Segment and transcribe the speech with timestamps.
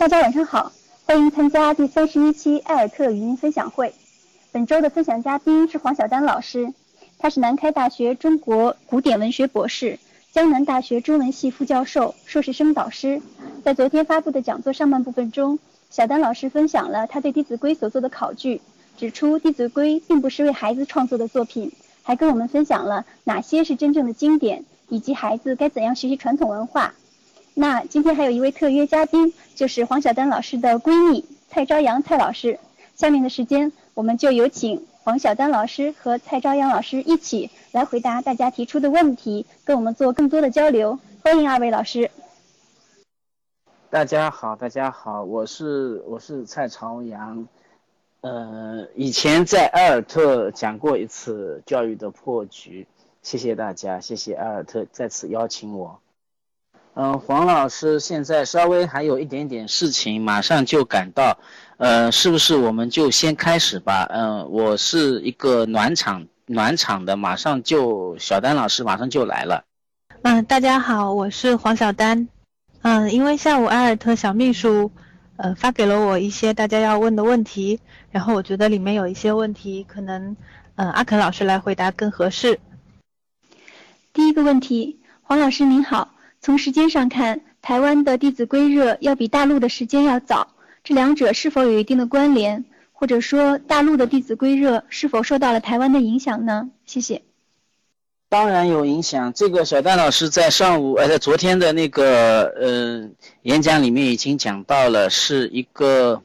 [0.00, 0.72] 大家晚上好，
[1.04, 3.92] 欢迎参加第三十一期艾尔特语音分享会。
[4.50, 6.72] 本周的分享嘉宾是黄晓丹老师，
[7.18, 9.98] 他是南开大学中国古典文学博士，
[10.32, 13.20] 江南大学中文系副教授、硕士生导师。
[13.62, 15.58] 在昨天发布的讲座上半部分中，
[15.90, 18.62] 小丹老师分享了他对《弟子规》所做的考据，
[18.96, 21.70] 指出《弟子规》并不是为孩子创作的作品，
[22.02, 26.94] 还跟我们分享了哪些是真正的经典，以及孩子该怎样学习传统文化。
[27.54, 32.58] 那今天还有一位特约嘉宾，就是黄晓丹老师的闺蜜蔡朝阳蔡老师。
[32.94, 40.98] 下面的时间，我们就有请黄晓丹老师和蔡朝阳老师一起来回答大家提出的问题，跟我们做更多的交流。
[41.22, 42.10] 欢迎二位老师。
[43.90, 47.48] 大家好，大家好，我是我是蔡朝阳，
[48.20, 52.86] 呃，以前在埃尔特讲过一次教育的破局，
[53.22, 56.00] 谢谢大家，谢谢埃尔特再次邀请我。
[56.94, 61.38] 嗯，黄老师现在稍微还有一点点事情，马上就赶到，
[61.78, 64.08] 呃，是不是我们就先开始吧？
[64.10, 69.64] 嗯，我是一个暖场暖场的，马上就小丹老师马上就来了。
[70.22, 72.28] 嗯，大家好，我是黄小丹。
[72.82, 74.90] 嗯，因为下午埃尔特小秘书，
[75.36, 77.78] 呃，发给了我一些大家要问的问题，
[78.10, 80.36] 然后我觉得里面有一些问题可能，
[80.74, 82.58] 嗯，阿肯老师来回答更合适。
[84.12, 86.08] 第一个问题，黄老师您好。
[86.42, 92.64] 从时间上看，台湾的《弟子规》热要比大陆的时间要早，这两者是否有一定的关联？
[92.92, 96.70] 或者说，大陆的《弟子规》热是否受到了台湾的影响呢？
[96.86, 97.20] 谢谢。
[98.30, 99.34] 当然有影响。
[99.34, 103.10] 这个小丹老师在上午，呃，在昨天的那个，呃，
[103.42, 106.22] 演讲里面已经讲到了，是一个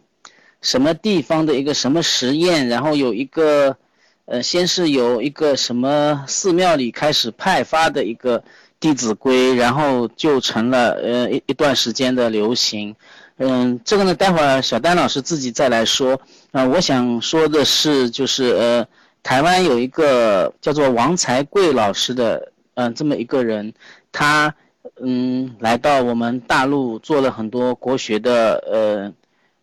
[0.62, 3.76] 什么地方的一个什么实验，然后有一个，
[4.24, 8.40] 呃，先是有一个什么寺庙里开始派发的一个。
[8.86, 12.96] 《弟子规》，然后就成了呃一一段时间的流行，
[13.38, 16.22] 嗯，这个呢，待会儿小丹老师自己再来说。
[16.52, 18.88] 啊，我想说的是，就是呃，
[19.24, 23.74] 台湾有一个叫做王才贵老师的，嗯，这么一个人，
[24.12, 24.54] 他
[25.02, 29.14] 嗯来到我们大陆做了很多国学的呃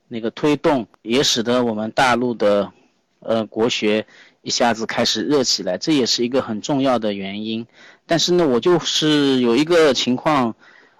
[0.08, 2.72] 那个推动，也使得我们大陆的
[3.20, 4.04] 呃国学
[4.42, 7.64] 一下子开始热起来，这也是一个很重要的原因。
[8.12, 10.54] 但是呢，我就是有一个情况，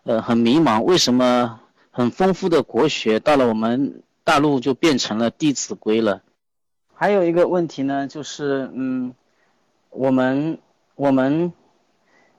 [0.05, 6.23] 呃，很迷茫，为什么很丰富的国学到了我们大陆就变成了《弟子规》了？
[6.95, 9.13] 还有一个问题呢，就是，嗯，
[9.91, 10.57] 我们
[10.95, 11.53] 我们，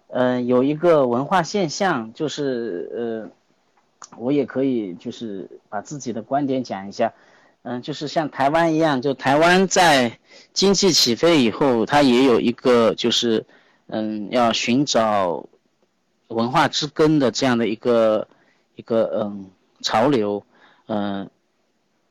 [0.07, 3.29] 嗯，有一个文化现象，就是，
[4.09, 7.13] 呃，我也可以就是把自己的观点讲一下，
[7.61, 10.17] 嗯，就是像台湾一样，就台湾在
[10.51, 13.45] 经济起飞以后，它也有一个就是。
[13.87, 15.47] 嗯，要寻找
[16.27, 18.27] 文化之根的这样的一个
[18.75, 19.51] 一个嗯
[19.81, 20.43] 潮流，
[20.87, 21.29] 嗯，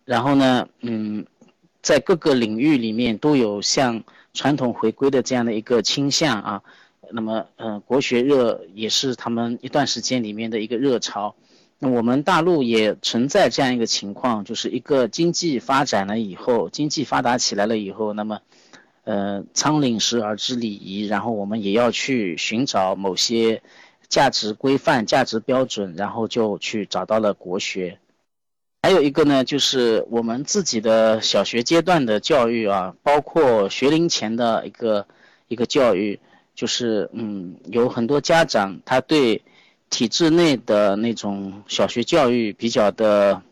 [0.04, 1.26] 然后呢，嗯，
[1.80, 6.62] 在各个领域里面都有向传统回归的这样的一个倾向啊。
[7.10, 11.34] 那么，嗯，国学热也是他们一段时间里面的一个热潮。
[11.78, 18.40] 那我们大陆也存在这样一个情况，就是一个经济发展了以后，经济发达起来了以后，那么。
[19.04, 23.60] 呃，仓廪实而知礼仪，然后我们也要去寻找某些
[24.08, 27.98] 价值规范、价值标准，然后就去找到了国学。
[28.82, 35.06] 还有一个呢，就是我们自己的小学阶段的教育啊，包括学龄前的一个
[35.48, 36.20] 一个教育，
[36.54, 39.42] 就是嗯，有很多家长他对
[39.90, 43.42] 体制内的那种小学教育比较的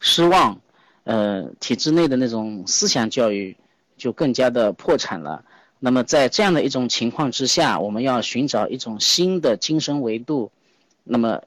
[0.00, 0.60] 失望，
[1.04, 3.56] 呃，体制内的那种思想教育。
[3.96, 5.44] 就更加的破产了。
[5.80, 10.50] 那么在这样的一种情况之下，我们要寻找一种新的精神维度。
[11.02, 11.42] 那么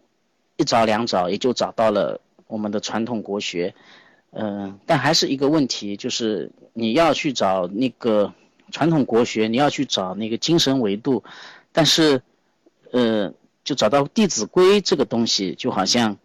[0.58, 3.74] 一找两找，也就找到了我们的传统国学。
[4.32, 8.32] 嗯，但还是一个问题，就是你要去找那个
[8.72, 11.24] 传统国学，你要去找那个精神维度，
[11.72, 12.22] 但是，
[12.92, 13.34] 呃，
[13.64, 16.16] 就找到《弟子规》这个东西，就好像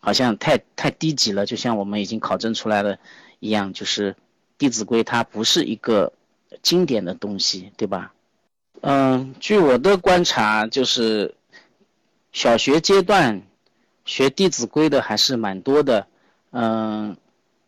[0.00, 1.46] 好像太太低级了。
[1.46, 2.98] 就像我们已经考证出来了
[3.40, 4.12] 一样，就是。
[4.58, 6.12] 《弟子规》它不是一个
[6.62, 8.12] 经典的东西，对吧？
[8.80, 11.34] 嗯，据我的观察，就是
[12.32, 13.42] 小学阶段
[14.04, 16.06] 学《弟子规》的还是蛮多的。
[16.50, 17.16] 嗯，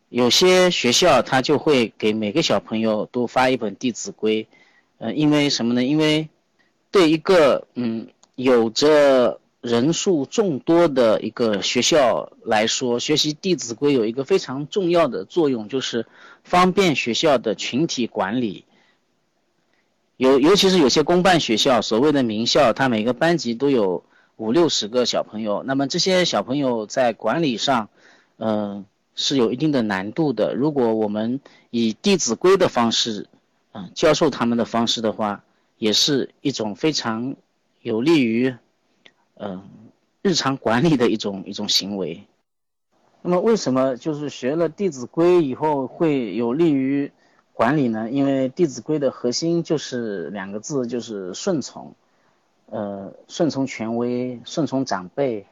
[0.09, 4.43] 有些学校他就会给每个小朋友都发一本《弟子规》。
[4.99, 5.83] 呃，因为什么呢？
[5.83, 6.29] 因为
[6.91, 16.05] 对一个嗯有着人数众多的一个学校来说，学习《弟子规》有一个非常重要的作用，就是。
[16.49, 18.65] 方便学校的群体管理，
[20.17, 24.03] 尤尤其是有些公办学校，所谓的名校，它每个班级都有
[24.35, 27.89] 五六十个小朋友，那么这些小朋友在管理上，
[28.37, 30.55] 嗯，是有一定的难度的。
[30.55, 33.27] 如果我们以《弟子规》的方式，
[33.73, 35.43] 嗯，教授他们的方式的话，
[35.77, 37.35] 也是一种非常
[37.83, 38.55] 有利于，
[39.35, 39.69] 嗯，
[40.23, 42.23] 日常管理的一种一种行为。
[43.21, 47.11] 那么，为什么就是学了《弟子规》以后会有利于
[47.53, 48.09] 管理呢？
[48.09, 51.93] 因为《弟子规》的核心就是两个字，就是顺从。
[52.71, 55.47] 呃，顺从权威，顺从长辈，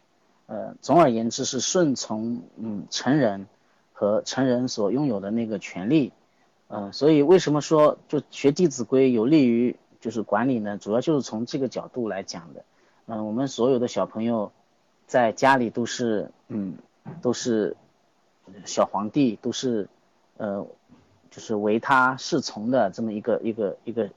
[0.45, 3.47] 呃，总而言之是顺从嗯成人
[3.91, 6.13] 和成人所拥有的那个权利，
[6.67, 10.77] 呃，所以为什么说就学《弟子规》有利于就是管理呢？
[10.77, 12.63] 主要就是从这个角度来讲的。
[13.07, 14.51] 嗯，我们所有的小朋友
[15.07, 16.75] 在家里都是嗯
[17.21, 17.75] 都是
[18.65, 19.89] 小皇帝，都是
[20.37, 20.67] 呃
[21.31, 24.09] 就是唯他是从的这么一个一个一个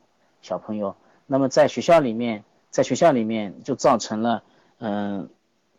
[0.42, 0.94] 小朋友。
[1.26, 2.44] 那么在学校里面。
[2.72, 4.44] 在学校里面就造成了，
[4.78, 5.28] 嗯，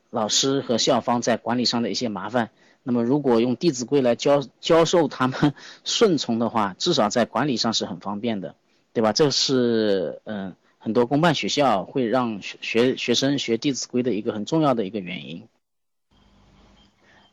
[0.10, 2.50] 老师和校方在管理上的一些麻烦。
[2.84, 5.54] 那么如果用《弟子规》来教教授他们
[5.86, 8.56] 顺从的话，至少在管理上是很方便的，
[8.92, 9.14] 对吧？
[9.14, 15.48] 这是嗯很多公办学校会让学学生学《弟子规》的一个很重要的一个原因。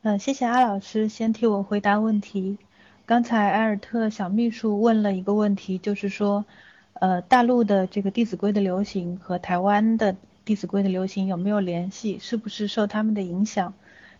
[0.08, 2.56] 嗯，谢谢阿老师先替我回答问题。
[3.04, 6.46] 刚才埃尔特小秘书问了一个问题，就是说。
[6.94, 10.14] 呃，大陆的这个《弟子规》的流行和台湾的
[10.46, 12.18] 《弟子规》的流行有没有联系？
[12.18, 13.74] 是不是受他们的影响？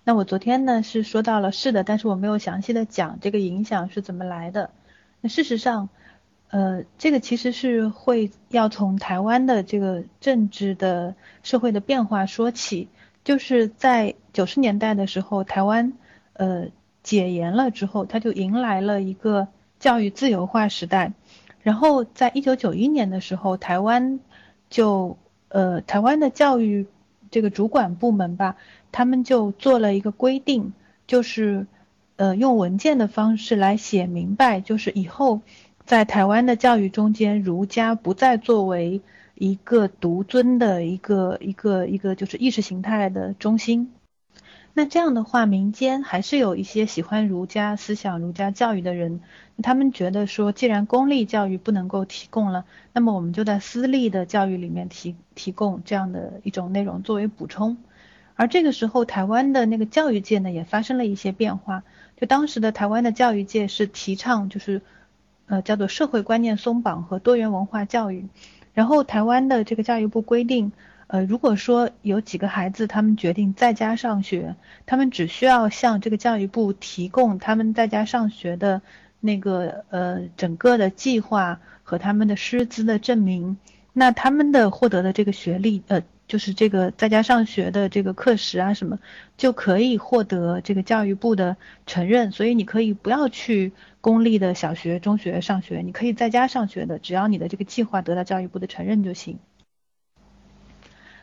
[0.05, 4.71] 那我昨天呢是说到了是的，但是我没有详细的讲这个影响是怎么来的。
[5.23, 5.89] 那事实上，
[6.51, 12.89] 呃，这个其实是会要从台湾的这个政治的社会的变化说起，
[13.29, 15.93] 就是在九十年代的时候，台湾
[16.33, 16.69] 呃
[17.03, 19.49] 解严了之后，它就迎来了一个
[19.79, 21.13] 教育自由化时代。
[21.61, 24.21] 然后在一九九一年的时候，台湾
[24.71, 26.87] 就呃台湾的教育
[27.31, 28.57] 这个主管部门吧，
[28.93, 30.73] 他们就做了一个规定，
[31.07, 31.67] 就是
[32.17, 35.43] 呃用文件的方式来写明白，就是以后
[35.89, 39.01] 在台湾的教育中间，儒家不再作为
[39.35, 43.91] 一个独尊的一个一个一个就是意识形态的中心。
[44.75, 49.23] 那这样的话，民间还是有一些喜欢儒家思想、儒家教育的人，
[49.63, 57.79] 他们觉得说，既然公立教育不能够提供了，那么我们就在私立的教育里面提提供这样的一种内容作为补充。
[58.35, 61.83] 而这个时候，台湾的那个教育界呢，也发生了一些变化。
[62.21, 64.83] 就当时的台湾的教育界是提倡，就是
[65.49, 68.27] 呃叫做社会观念松绑和多元文化教育。
[68.73, 70.71] 然后台湾的这个教育部规定。
[71.11, 78.83] 呃，如果说有几个孩子，他们决定在家上学，他们只需要向这个教育部提供他们在家上学的
[79.19, 83.57] 那个呃整个的计划和他们的师资的证明，
[83.95, 88.99] 那他们的获得的这个学历，呃，就是这个在家上学的这个课时啊什么，
[89.39, 91.57] 就可以获得这个教育部的
[91.87, 92.33] 承认。
[92.33, 93.73] 所以你可以不要去
[94.09, 99.39] 公立的小学、中学上学，你可以在家上学的，只要你的这个计划得到教育部的承认就行。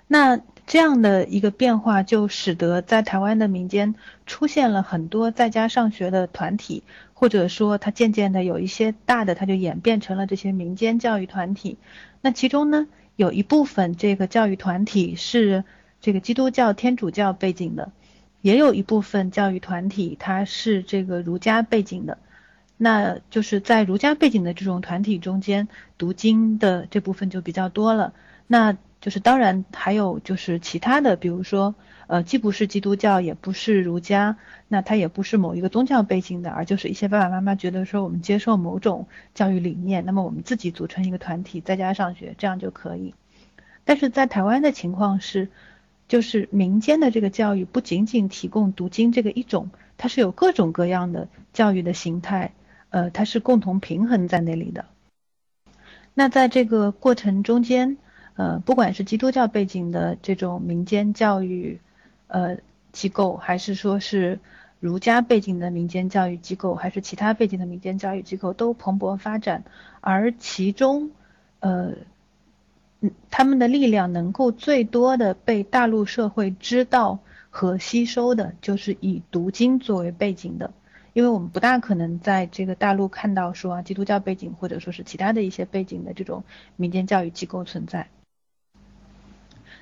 [0.05, 3.95] 那这样的一个变化，就使得在台湾的民间
[4.27, 6.83] 出现了很多在家上学的团体，
[7.15, 11.79] 或者说它渐渐的有一些大的，它就演变成了这些民间教育团体。
[12.21, 15.63] 那其中呢，有一部分这个教育团体是
[16.01, 17.91] 这个基督教、天主教背景的，
[18.41, 22.19] 也有一部分教育团体它是这个儒家背景的。
[22.77, 25.67] 那就是在儒家背景的这种团体中间，
[25.97, 28.13] 读经的这部分就比较多了。
[28.47, 31.75] 那就是当然还有就是其他的，比如说，
[32.07, 43.13] 呃，既不是基督教，也不是儒家，那他也不是某一个宗教背景的，而就是一些爸爸妈妈觉得说我们接受某种教育理念，那么我们自己组成一个团体在家上学，这样就可以。
[43.83, 45.49] 但是在台湾的情况是，
[46.07, 52.53] 就是民间的这个教育不仅仅提供读经这个一种，它是有各种各样的教育的形态，
[52.95, 54.85] 呃，它是共同平衡在那里的。
[56.13, 57.97] 那在这个过程中间。
[58.37, 61.79] 呃，不管是基督教背景的这种民间教育，
[62.27, 62.57] 呃
[62.91, 64.41] 机构，还是说是
[64.81, 69.63] 儒家背景的民间教育机构，还是其他背景的民间教育机构，都蓬勃发展。
[70.01, 71.11] 而其中，
[71.61, 71.93] 呃，
[72.99, 80.73] 嗯，他们的力量能够最多的被大陆社会知道和吸收的，就是以读经作为背景的。
[81.15, 86.43] 因为我们不大可能在这个大陆看到说啊，基督教背景或者说是其他的一些背景的这种
[86.75, 88.09] 民间教育机构存在。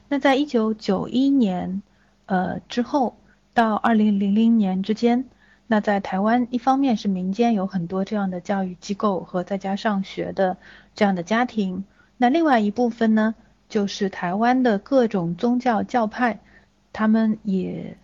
[0.07, 1.81] 那在一九九一年，
[2.27, 3.17] 呃之后
[3.55, 5.25] 到二零零零年之间，
[5.65, 10.57] 那在台湾一方面是民间有很多这样的教育机构和在家上学的
[10.93, 11.83] 这样的家庭，
[12.15, 13.33] 那另外一部分呢，
[13.67, 16.41] 就是台湾的各种宗教教派，
[16.91, 17.97] 他们也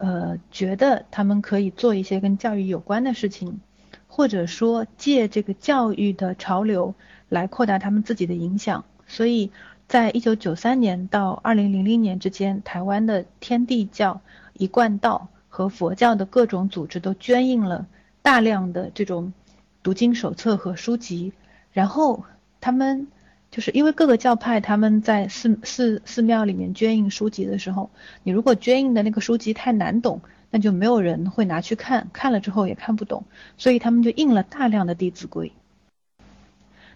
[0.00, 3.60] 呃，觉得他们可以做一些跟教育有关的事情，
[4.08, 6.94] 或者说借这个教育的潮流
[7.28, 8.86] 来扩大他们自己的影响。
[9.06, 9.50] 所以
[9.86, 14.22] 在一九九三年到二零零零年之间，台湾的天地教、
[14.54, 17.86] 一贯道和佛教的各种组织都捐印了
[18.22, 19.34] 大量的这种
[19.82, 21.34] 读经手册和书籍，
[21.72, 22.24] 然后
[22.58, 23.06] 他们。
[23.50, 27.90] 就是因为各个教派他们在寺寺寺庙里面捐印书籍的时候，
[28.22, 33.24] 你如果捐印的那个书籍太难懂，那就没有人会拿去看，看了之后也看不懂，
[33.58, 35.48] 所以他们就印了大量的《弟子规》。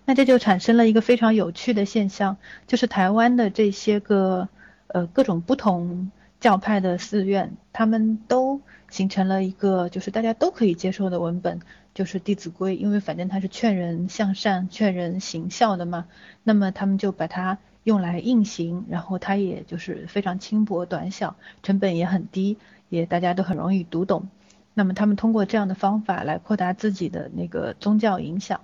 [0.04, 4.48] 那这就产生了一个非常有趣的现象，就是台湾的这些个
[4.86, 11.60] 呃各种不同教派的寺院，他们都形成了一个就是大家都可以接受的文本。
[11.94, 16.06] 就是《弟子规》，因为反正它是劝人向善、劝人行孝的嘛，
[16.42, 22.58] 那么他们就把它用来印行，然后它也就是非常轻薄短小，成本也很低，
[22.88, 24.28] 也大家都很容易读懂。
[24.74, 28.60] 那么他们通过这样的方法来扩大自己的那个宗教影响。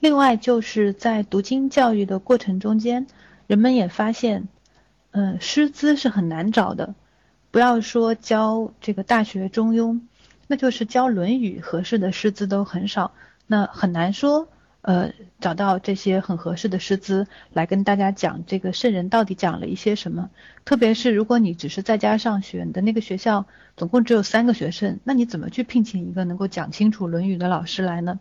[0.00, 3.06] 另外就是在读经教育的过程中间，
[3.46, 4.48] 人们也发现，
[5.10, 6.94] 嗯，师资是很难找的，
[7.50, 9.94] 不要说教这个《大学》《中庸》。
[10.50, 13.12] 那就是教《论语》合适的师资都很少，
[13.46, 14.48] 那很难说，
[14.80, 20.30] 呃，找到这些很合适的师资来跟大家讲这个圣人到底讲了一些什么。
[20.64, 23.44] 特别是如果你只是在家上学，你的那个学校
[23.76, 28.18] 总共只有三个学生，那你怎么去聘请一个能够讲清楚《论语》的老师来呢？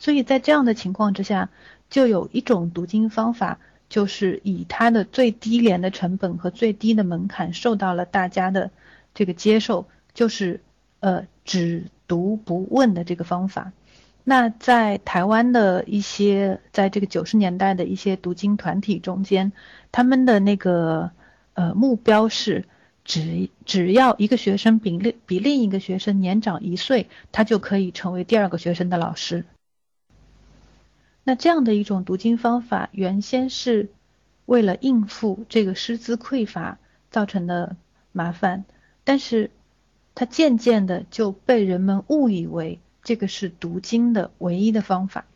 [0.00, 1.48] 所以在这样的情况之下，
[1.88, 8.72] 就有一种读经方法，就是以它的最低廉的成本和最低的门槛受到了大家的
[9.14, 10.60] 这个接受，就是。
[11.00, 13.72] 呃，只读不问的这个方法，
[14.24, 19.52] 那在台湾的一些，在这个九十年代的一些读经团体中间，
[19.92, 21.12] 他们的那个
[21.54, 22.64] 呃目标是，
[23.04, 29.44] 只只要一个学生比另比另一个学生年长一岁，他就可以成为第二个学生的老师。
[31.22, 33.90] 那这样的一种读经方法，原先是
[34.46, 36.78] 为了应付这个师资匮乏
[37.10, 37.76] 造成的
[38.10, 38.64] 麻烦，
[39.04, 39.52] 但是。
[40.18, 45.26] 它渐渐的就被人们误以为这个是读经的唯一的方法。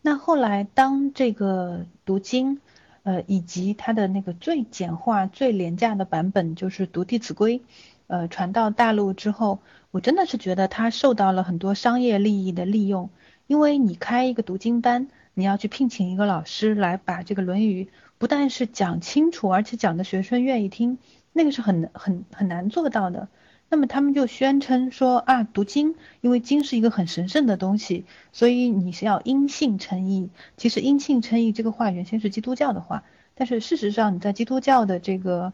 [0.00, 2.60] 那后来，当这个读经，
[3.02, 7.58] 呃，以及它的那个最简化、最廉价的版本，就是读《弟子规》，
[8.06, 9.58] 呃，传到大陆之后，
[9.90, 13.10] 我真的是觉得它受到了很多商业利益的利用。
[13.48, 17.84] 因为你开一个读经班，你要去聘请一个老师来把这个《论语》
[18.16, 20.98] 不但是讲清楚，而且讲的学生愿意听。
[21.36, 23.28] 那个是很很很难做到的，
[23.68, 30.30] 那么他们就宣称说啊，读经，因为经是一个很神圣的东西，所以你是要因信称义。
[30.56, 33.02] 其实因信称义这个话原先是基督教的话，
[33.34, 35.52] 但是事实上你在基督教的这个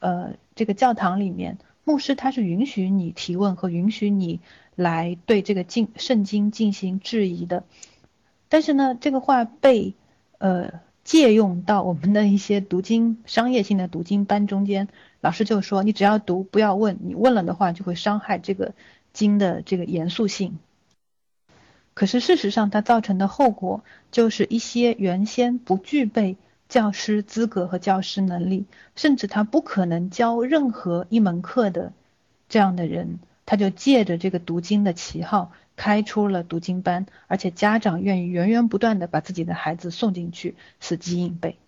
[0.00, 4.40] 呃这个教堂里面，牧师他是允许你提问和允许你
[4.74, 7.62] 来对这个经圣经进行质疑的，
[8.48, 9.94] 但是呢，这个话被
[10.38, 14.88] 呃借用到我们的一些读经商业性的读经班中间。
[15.20, 16.98] 老师就说：“你只要读，不要问。
[17.02, 18.74] 你问了的话，就会伤害这个
[19.12, 20.58] 经的这个严肃性。
[21.92, 26.36] 可是事实上，它造成的后果就是一些原先不具备
[26.68, 28.64] 教师资格和教师能力，
[28.96, 31.92] 甚至他不可能教任何一门课的
[32.48, 41.58] 这样的人，他就借着这个读经的旗号开出了读经班，而且家长愿意源源不断的把自己的孩子送进去，死记硬背。”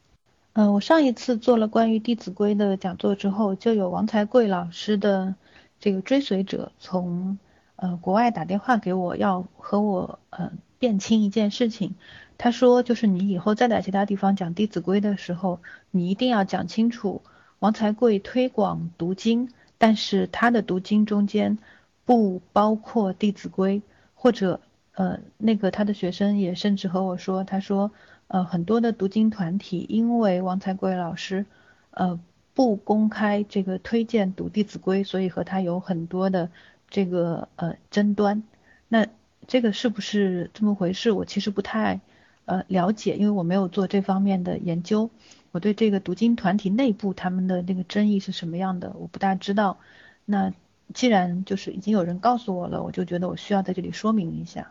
[0.55, 5.35] 嗯，我上一次做了关于《弟子规》的讲座之后，就有王才贵老师的
[5.81, 7.39] 这个追随者从
[7.77, 11.95] 呃国外打电话给我，要和我呃辨清一件事情。
[12.37, 17.23] 他说，就是你以后再在其他地方讲《弟子规》的时候，你一定要讲清楚，
[17.59, 21.57] 王才贵推广读经，但是他的读经中间
[22.05, 23.79] 不包括《弟子规》，
[24.15, 24.61] 或者
[24.93, 27.91] 呃那个他的学生也甚至和我说，他说。
[28.33, 31.45] 呃，很多的读经团体因为王才贵老师，
[31.91, 32.19] 呃，
[32.55, 36.51] 不公开这个推荐读《弟子规》，所以和他有很多的
[36.89, 38.43] 这个呃争端。
[38.89, 39.07] 那
[39.47, 41.11] 这个是不是这么回事？
[41.13, 42.01] 我其实不太
[42.47, 45.11] 呃了解，因为我没有做这方面的研究。
[45.51, 49.77] 我对这个读经团体内部他们的那个争议是什么样的，我不大知道。
[50.25, 50.55] 那
[50.95, 54.71] 既然就是已经有人告诉我了，我就觉得我需要在这里说明一下。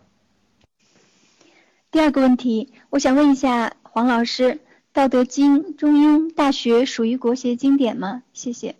[1.91, 4.43] 第二个问题，我想问一下黄老师，
[4.93, 8.23] 《道德经》《中庸》《大学》属于国学经典吗？
[8.31, 8.77] 谢谢。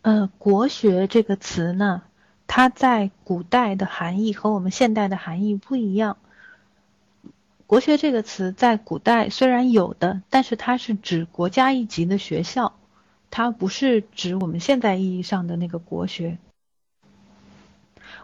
[0.00, 2.02] 呃，国学这个词呢，
[2.48, 6.16] 它在古代的含义和我们现代的含义不一样。
[7.68, 12.74] 国学这个词在古代虽然有的，但是它是指国家一级的学校，
[13.30, 16.38] 它不是指我们现在意义上的那个国学。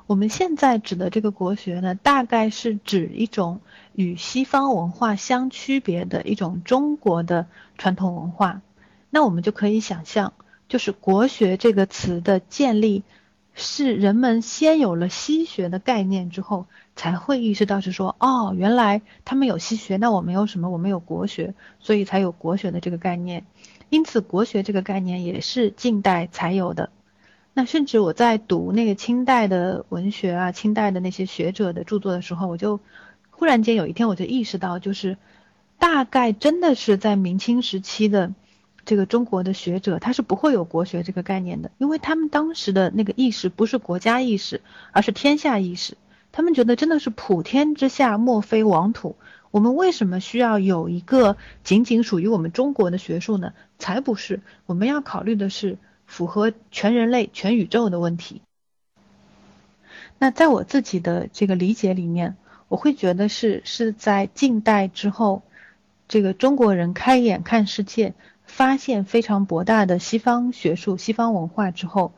[0.08, 3.60] 我们现在指的这个国学呢，大概是指一种
[3.92, 7.46] 与西方文化相区别的一种中国的
[7.76, 8.62] 传统文化。
[9.10, 10.32] 那我们就可以想象，
[10.66, 13.02] 就是国学这个词的建立，
[13.52, 16.64] 是人们先有了西学的概念之后，
[16.96, 20.70] 才会意识到是说，哦，原来他们有西学，那我们有什么？
[20.70, 23.44] 我们有国学，所以才有国学的这个概念。
[23.90, 26.88] 因此，国学这个概念也是近代才有的。
[27.58, 32.78] 那甚至我在读那个清代的文学啊，清代的那些学者的著作的时候，我就
[33.30, 35.16] 忽然间有一天我就意识到，就是
[35.76, 38.32] 大概真的是在明清时期的
[38.84, 44.60] 这个中国的学者，他是不会有国学这个概念的，因为他们当时的那个意识不是国家意识，
[44.92, 45.96] 而是天下意识。
[46.30, 49.16] 他们觉得真的是普天之下莫非王土，
[49.50, 53.52] 我们为什么需要有一个仅仅属于我们中国的学术呢？
[53.80, 55.76] 才不是，我们要考虑的是。
[56.08, 58.42] 符合全人类、全宇宙的问题。
[60.18, 62.36] 那在我自己的这个理解里面，
[62.66, 65.42] 我会觉得是是在近代之后，
[66.08, 72.12] 这个中国人开眼看世界，发现非常博大的西方学术、西方文化之后，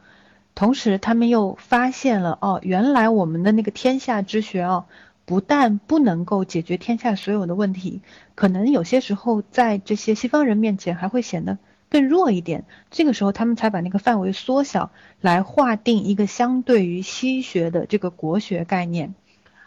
[0.54, 4.87] 同时他们又发现了哦，原来我们的那个天下之学哦，
[5.26, 8.00] 不但不能够解决天下所有的问题，
[8.35, 11.59] 可能有些时候在这些西方人面前还会显得。
[11.90, 19.12] 更弱一点，这个时候他们才把那个范围缩小，来划定一个相对于西学的这个国学概念。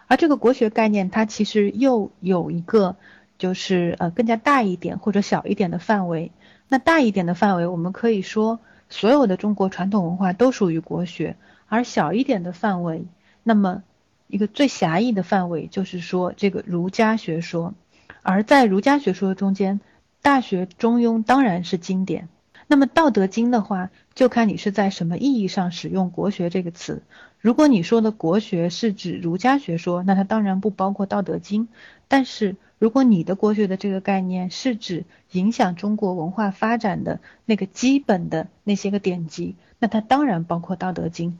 [0.07, 2.95] 而这个国学概念，它其实又有一个
[3.37, 6.31] 就是呃更加大一点或者小一点的范围。
[6.69, 11.35] 那大一点的范围，我们可以说所有的中国传统文化都属于国学；
[11.67, 13.05] 而小一点的范围，
[13.43, 13.83] 那么
[14.27, 17.73] 一个最狭义的范围就是说这个儒家学说。
[18.21, 19.81] 而在儒家学说中间。
[20.23, 22.29] 大学、中庸当然是经典。
[22.65, 27.03] 那么《道德经》的话，就看你是在什么意义上使用“国学”这个词。
[27.39, 31.67] 如果你说的国学是指儒家学说，那它当然不包括《道德经》。
[32.07, 41.37] 但是如果你的国学的这个概念是指影响中国文化发展的那个基本的那些个典籍，那它当然包括《道德经》。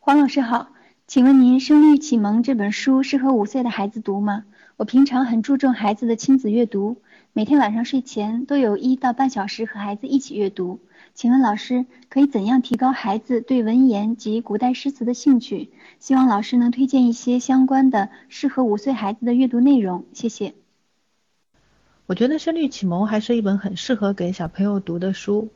[0.00, 0.70] 黄老师好，
[1.06, 4.44] 请问您《声律启蒙》这本书适合五岁的孩子读吗？
[4.80, 6.96] 我平常很注重孩子的亲子阅读，
[7.34, 10.80] 每天晚上睡前都有一到半小时和孩子一起阅读。
[11.12, 15.68] 请问老师可以怎样提高孩子对文言及古代诗词的兴趣？
[15.98, 20.06] 希望老师能推荐一些相关的适合五岁孩子的阅读内容。
[20.14, 20.54] 谢谢。
[22.06, 25.50] 我觉得《声律启蒙》还是一本很适合给小朋友读的书。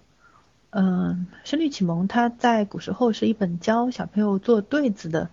[0.69, 5.31] 嗯，《声律启蒙》它在古时候是一本教小朋友做对子的，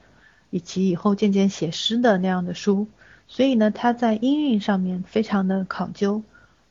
[0.50, 2.88] 以及以后渐渐写诗的那样的书。
[3.32, 6.22] 所以呢，它在音韵上面非常的考究，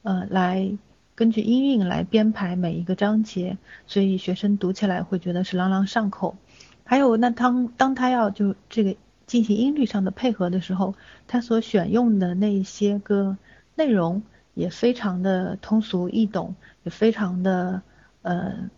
[0.03, 0.77] 呃，来
[1.14, 6.37] 根据音韵来编排每一个章节，所以学生读起来会觉得是朗朗上口。
[6.85, 8.94] 还有，那当当他要就这个
[9.27, 10.94] 进行音律上的配合的时候，
[11.27, 13.38] 他所选用的那些个
[13.75, 17.81] 内容也非常的通俗易懂，也非常的
[18.20, 18.68] 呃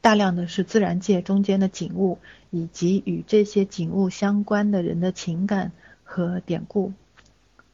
[0.00, 2.18] 大量的是自然界中间的景物，
[2.50, 5.72] 以及与这些景物相关的人的情感
[6.04, 6.92] 和典故。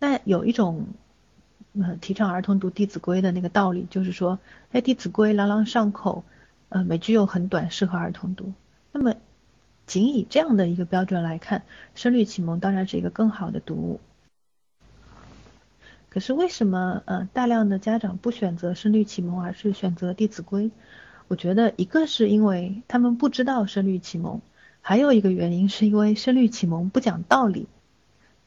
[0.01, 0.87] 那有一种，
[1.81, 4.39] 呃，提倡儿童读《弟子规》的那个道理，就是说，
[4.73, 6.25] 哎，《弟子规》朗朗上口，
[6.69, 8.53] 呃，每句又很短，适合儿童读。
[8.93, 9.15] 那么，
[9.87, 11.61] 仅以这样的一个标准来看，
[11.95, 14.01] 《声律启蒙》当然是一个更好的读物。
[16.11, 20.65] 可是为什么，呃，大量的家长不选择《声律启蒙》，而是选择《弟子规》？
[21.27, 24.37] 我觉得一个是因为他们不知道《声律启蒙》，
[24.81, 27.67] 还有一个原因是因为《声律启蒙》不讲道理。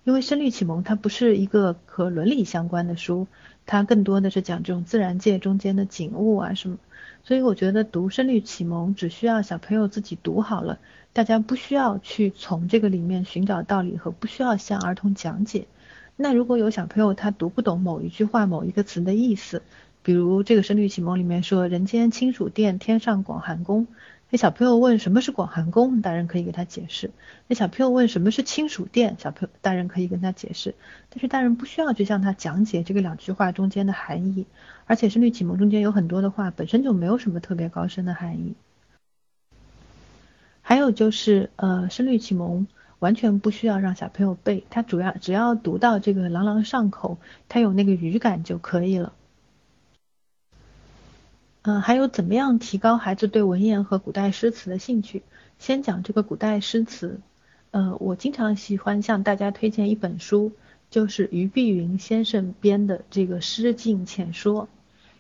[0.04, 3.28] 因为《声律启蒙》它不是一个和伦理相关的书，
[3.68, 6.78] 它更多的是讲这种自然界中间的景物啊什么，
[7.24, 10.80] 所以我觉得读《声律启蒙》只需要小朋友自己读好了，
[11.14, 15.68] 大家不需要去从这个里面寻找道理和不需要向儿童讲解。
[16.16, 19.62] 那如果有小朋友他读不懂某一句话某一个词的意思，
[20.02, 23.86] 比如这个《声律启蒙》里面说“人间清暑殿，天上广寒宫”。
[24.34, 27.12] 那小朋友问什么是广寒宫，大人可以给他解释。
[27.48, 30.74] 那小朋友问什么是清暑殿，小朋友大人可以跟他解释。
[31.10, 34.46] 但是大人不需要去向他讲解这个两句话中间的含义，
[34.86, 38.56] 而且声律启蒙中间有很多的话本身就没有什么特别高深的含义。
[40.62, 42.68] 还有就是，呃，声律启蒙
[43.00, 47.18] 完全不需要让小朋友背，他主要只要读到这个朗朗上口，
[47.50, 49.12] 他有那个语感就可以了。
[51.64, 55.22] 嗯，还有怎么样提高孩子对文言和古代诗词的兴趣？
[55.60, 57.20] 先讲这个古代诗词。
[57.70, 60.52] 呃，我经常喜欢向大家推荐一本书，
[60.90, 64.64] 就是俞碧云先生编的这个《诗境浅说》。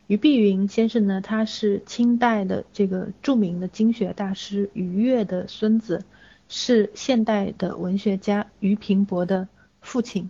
[0.08, 6.04] 俞碧云先生呢，他是清代的这个著名的经学大师俞樾的孙子，
[6.50, 9.48] 是现代的文学家俞平伯的
[9.80, 10.30] 父亲。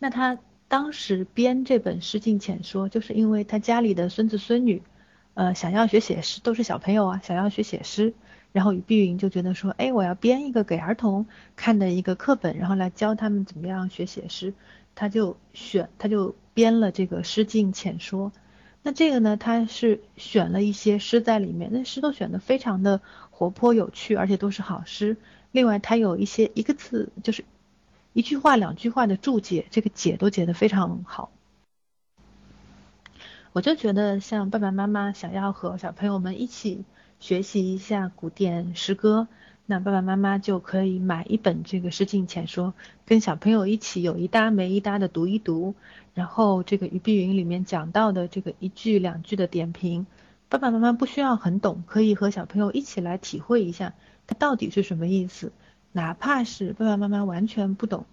[0.00, 4.82] 那他当时编这本《诗境浅说》，就是因为他家里的孙子孙女，
[5.38, 8.12] 呃，想要学写诗，都是小朋友啊，想要学写诗。
[8.50, 14.52] 然后俞碧云就觉得说，哎，我要编一个给儿童看的一个课本，然后来教他们怎么样学写诗。
[14.96, 18.32] 他就选，他就编了这个《诗境浅说》。
[18.82, 25.16] 那这个呢，他是选了一些诗在里面，那诗都选的非常的活泼有趣，而且都是好诗。
[25.52, 27.44] 另外，他有一些一个字就是
[28.12, 31.30] 一句话、两句话的注解，这个解都解得非常好。
[33.52, 36.84] 我就觉得，像爸爸妈妈想要和小朋友们一起
[37.18, 39.26] 学习一下古典诗歌，
[39.66, 42.68] 那爸爸妈妈就可以买一本这个《诗境浅说》，
[43.06, 45.74] 跟小朋友一起有一搭没一搭的读一读。
[46.14, 50.06] 然后这个俞碧云里面讲到的这个一句两句的点评，
[50.48, 53.94] 爸爸妈妈不需要很懂，可以和小朋友一起来体会一下
[54.26, 55.52] 它到底是什么意思。
[55.92, 58.04] 哪怕是爸爸妈妈完全不懂，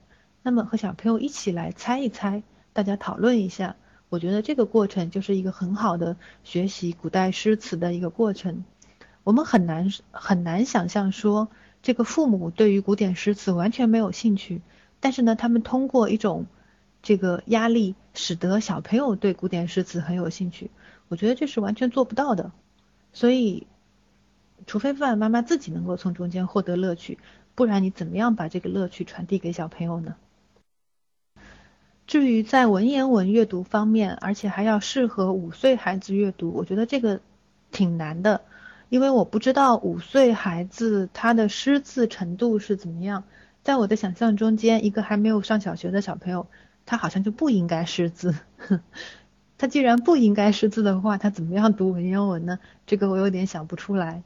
[0.44, 2.44] 那么和小朋友一起来猜一猜，
[2.74, 3.76] 大家讨论一下，
[4.10, 8.64] 我觉得这个过程就是一个很好的学习古代诗词的一个过程。
[9.24, 11.50] 我们很难很难想象说，
[11.82, 14.62] 这个父母对于古典诗词完全没有兴趣，
[15.00, 16.46] 但是呢，他们通过一种
[17.02, 20.70] 这个压力，使得小朋友对古典诗词很有兴趣。
[21.08, 22.52] 我觉得这是完全做不到的，
[23.14, 23.68] 所以，
[24.68, 27.18] 除非爸爸妈妈自己能够从中间获得乐趣。
[27.56, 30.16] 不然你怎么样把这个乐趣传递给小朋友呢？
[32.08, 37.20] 至于在文言文阅读方面，而且还要适合五岁孩子阅读，我觉得这个
[37.72, 38.42] 挺难的，
[38.90, 43.24] 因为我不知道五岁孩子他的识字程度是怎么样。
[43.64, 46.46] 在我的想象中间，一个还没有上小学的小朋友，
[46.86, 48.36] 他好像就不应该识字。
[49.58, 52.60] 他既然不应该识字的话，他怎么样读文言文呢？
[52.86, 54.22] 这个我有点想不出来。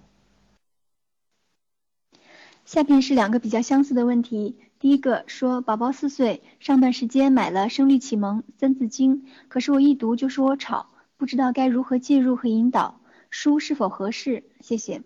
[2.65, 4.57] 下面是两个比较相似的问题。
[4.79, 10.87] 第一个说，宝宝四岁，上段时间买了《声律启蒙》《三字经》，可是我一读就说我吵，
[11.17, 14.45] 不知道该如何介入和引导，书是否合适？
[14.61, 15.01] 谢谢。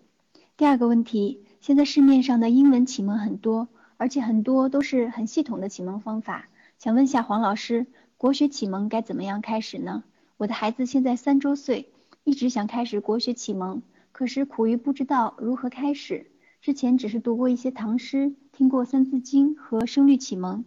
[0.56, 6.46] 第二个问题，现在市面上的英文启蒙很多，而且很多都是很系统的启蒙方法，
[6.78, 10.04] 想问下黄老师，国学启蒙该怎么样开始呢？
[10.36, 11.90] 我的孩子现在三周岁，
[12.22, 13.82] 一直想开始国学启蒙，
[14.12, 16.30] 可是苦于不知道如何开始。
[16.62, 20.60] 之前只是读过一些唐诗，听过《三字经》和《声律启蒙》，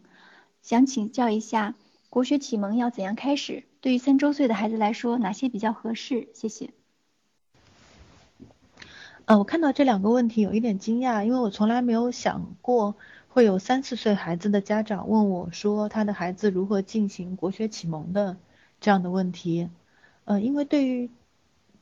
[0.61, 1.73] 想请教一下，
[2.09, 3.63] 国学启蒙要怎样开始？
[3.79, 6.27] 对于三周岁的孩子来说，哪些比较合适？
[6.33, 6.71] 谢谢。
[9.23, 12.95] 呃，我看到这两个问题有一点惊讶，因为我从来没有想过
[13.29, 18.35] 会有三四岁孩子的家长问我说他的孩子如何进行国学启蒙的
[18.81, 19.69] 这样的问题。
[20.25, 21.09] 呃，因为对于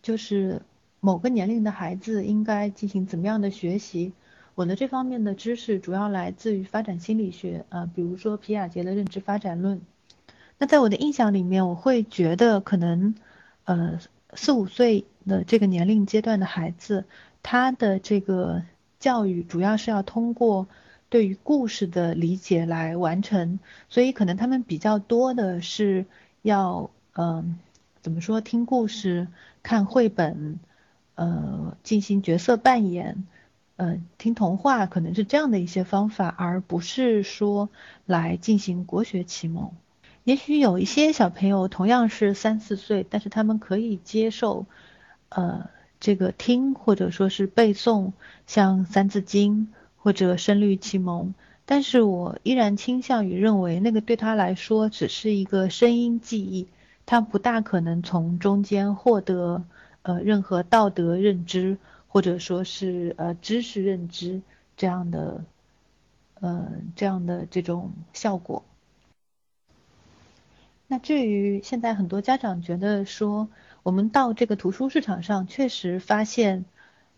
[0.04, 0.62] 就是。
[1.02, 4.14] 某个年龄的孩子应该进行怎么样的学习？
[4.56, 9.82] 我的这方面的知识主要来自于发展心理学，啊，比如说皮亚杰的认知发展论。
[10.58, 13.16] 那在我的印象里面，我会觉得可能，
[13.66, 14.00] 呃，
[14.34, 17.04] 四五岁的这个年龄阶段的孩子，
[17.44, 18.64] 他的这个
[18.98, 20.68] 教育主要是要通过
[21.10, 26.06] 对于故事的理解来完成，所以可能他们比较多的是
[26.42, 27.60] 要，嗯，
[28.02, 29.28] 怎么说，听故事、
[29.62, 30.60] 看绘本。
[31.18, 33.26] 呃，进行角色扮演，
[33.78, 37.70] 嗯，听童话可能是这样的一些方法，而不是说
[38.06, 39.72] 来进行国学启蒙。
[40.24, 44.66] 也许有一些小朋友同样是三四岁，但是他们可以接受，
[45.30, 48.14] 呃，这个听或者说是背诵，
[48.48, 51.28] 像《三字经》或者《声律启蒙》，
[51.66, 56.68] 但是我依然倾向于认为，那个对他来说只是一个声音记忆，
[57.06, 59.64] 他不大可能从中间获得。
[60.08, 61.80] 呃，任何道德认知
[62.16, 64.42] 或者说是呃知识认知
[64.78, 65.44] 这样的，
[66.40, 68.64] 呃这样的这种效果。
[70.88, 73.50] 那至于现在很多家长觉得说，
[73.84, 76.64] 我们到这个图书市场上确实发现，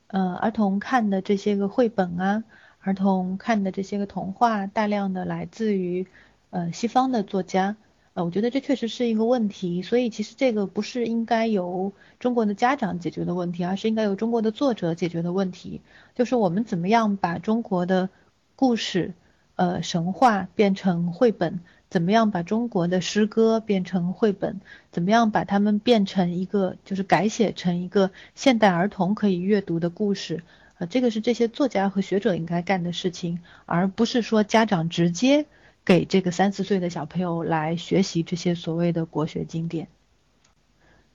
[0.07, 2.43] 呃儿童看的这些个绘本啊，
[2.79, 6.07] 儿童看的这些个童话，大量的来自于
[6.49, 7.75] 呃西方的作家。
[8.17, 15.82] 呃，我觉得这确实是一个问题，所以其实这个不是应该由中国的家长解决的问题，而是应该由中国的作者解决的问题。
[16.15, 18.10] 就是我们怎么样把中国的
[18.56, 19.13] 故事、
[19.56, 21.60] 呃神话变成绘本，
[21.91, 30.43] 怎么样把中国的诗歌变成绘本，怎么样把它们变成一个就是改写成一个现代儿童可以阅读的故事。
[30.80, 35.45] 呃，这个是这些作家和学者应该干的事情，而不是说家长直接。
[35.88, 39.88] 给这个三四岁的小朋友来学习这些所谓的国学经典。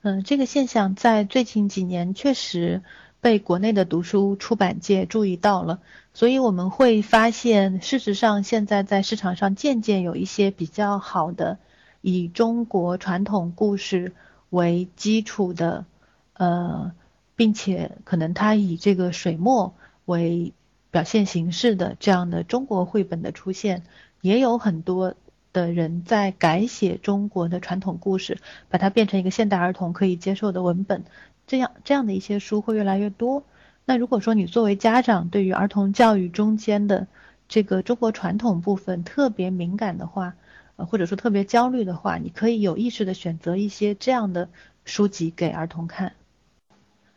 [0.00, 2.80] 嗯，这个现象在最近几年确实
[3.20, 5.82] 被国内的读书出版界注意到了，
[6.14, 11.58] 所以我们会发现，事实上现在在市场上渐渐有一些比较好的
[12.00, 14.14] 以中国传统故事
[14.48, 15.84] 为基础的，
[16.32, 16.92] 呃，
[17.36, 19.74] 并且可能它以这个水墨
[20.06, 20.54] 为
[20.90, 23.82] 表现形式的这样的中国绘本的出现，
[24.22, 25.14] 也有很多。
[25.54, 28.38] 的人在改写中国的传统故事，
[28.70, 31.04] 把它变成一个现代儿童可以接受的文本，
[31.46, 33.44] 这样这样的一些书会越来越多。
[33.84, 37.06] 那如果说你作为家长对于儿童教育中间的
[37.48, 40.36] 这个中国传统部分特别敏感的话，
[40.76, 44.48] 呃或者说特别焦虑的话，你可以有意识的选择一些这样的
[44.86, 46.14] 书籍给儿童看。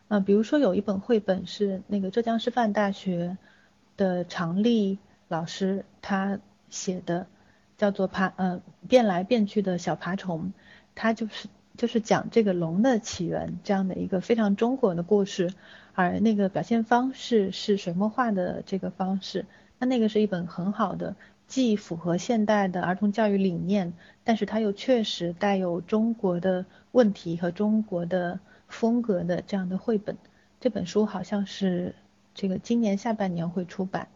[0.10, 3.38] 呃，比如说有一本绘本是那个浙江师范大学
[3.96, 6.38] 的常丽老师他
[6.69, 7.28] 写的。
[7.78, 10.54] 叫做爬呃变来变去的小爬虫，
[10.95, 15.54] 它就是就是讲这个龙的起源这样的一个非常中国的故事，
[15.93, 19.45] 而那个表现方式是水墨画的这个方式，
[19.78, 23.91] 那那个是一本很好的，既符合现代的儿童教育理念，
[24.23, 30.17] 但是它又确实带有中国的问题和中国的风格的这样的绘本。
[30.62, 31.93] 这本书好像是
[32.34, 34.08] 这个今年下半年会出版。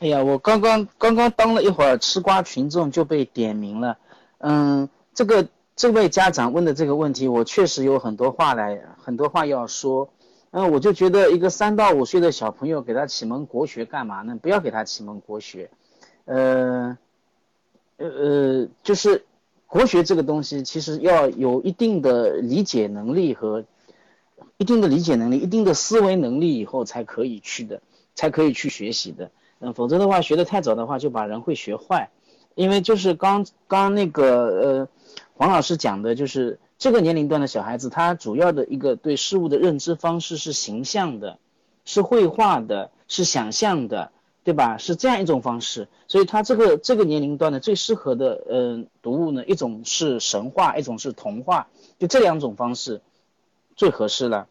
[0.00, 3.98] 哎呀，我刚刚刚刚当了一会儿吃瓜群众就被点名了。
[4.38, 10.08] 嗯，这个这位家长问的这个问题，我确实有很多话来，很多话要说。
[10.50, 14.38] 嗯，我就觉得一个三到五岁的小朋友给他启蒙国学干嘛呢？
[14.40, 15.68] 不要给他启蒙国学。
[16.26, 16.96] 呃，
[17.96, 19.24] 呃呃，就是
[19.66, 23.64] 国学这个东西，其实要有一定的理解能力和
[24.58, 27.82] 一定的理解能力、一定的思维能力以后才可以去的，
[28.14, 29.32] 才可以去学习的。
[29.60, 32.10] 嗯，否则的话，学得太早的话，就把人会学坏。
[32.54, 34.88] 因为就是刚刚那个呃，
[35.34, 41.38] 黄老师讲的，就是这个年龄段的小孩子，他主要的一个对事物的认知方式是形象的，
[41.84, 44.10] 是绘画的，是想象的，
[44.42, 44.76] 对吧？
[44.76, 45.86] 是这样一种方式。
[46.08, 51.68] 所以他这个这个年龄段的最适合的呃读物呢，一种是神话，一种是童话，
[52.00, 53.00] 就这两种方式
[53.76, 54.48] 最合适了。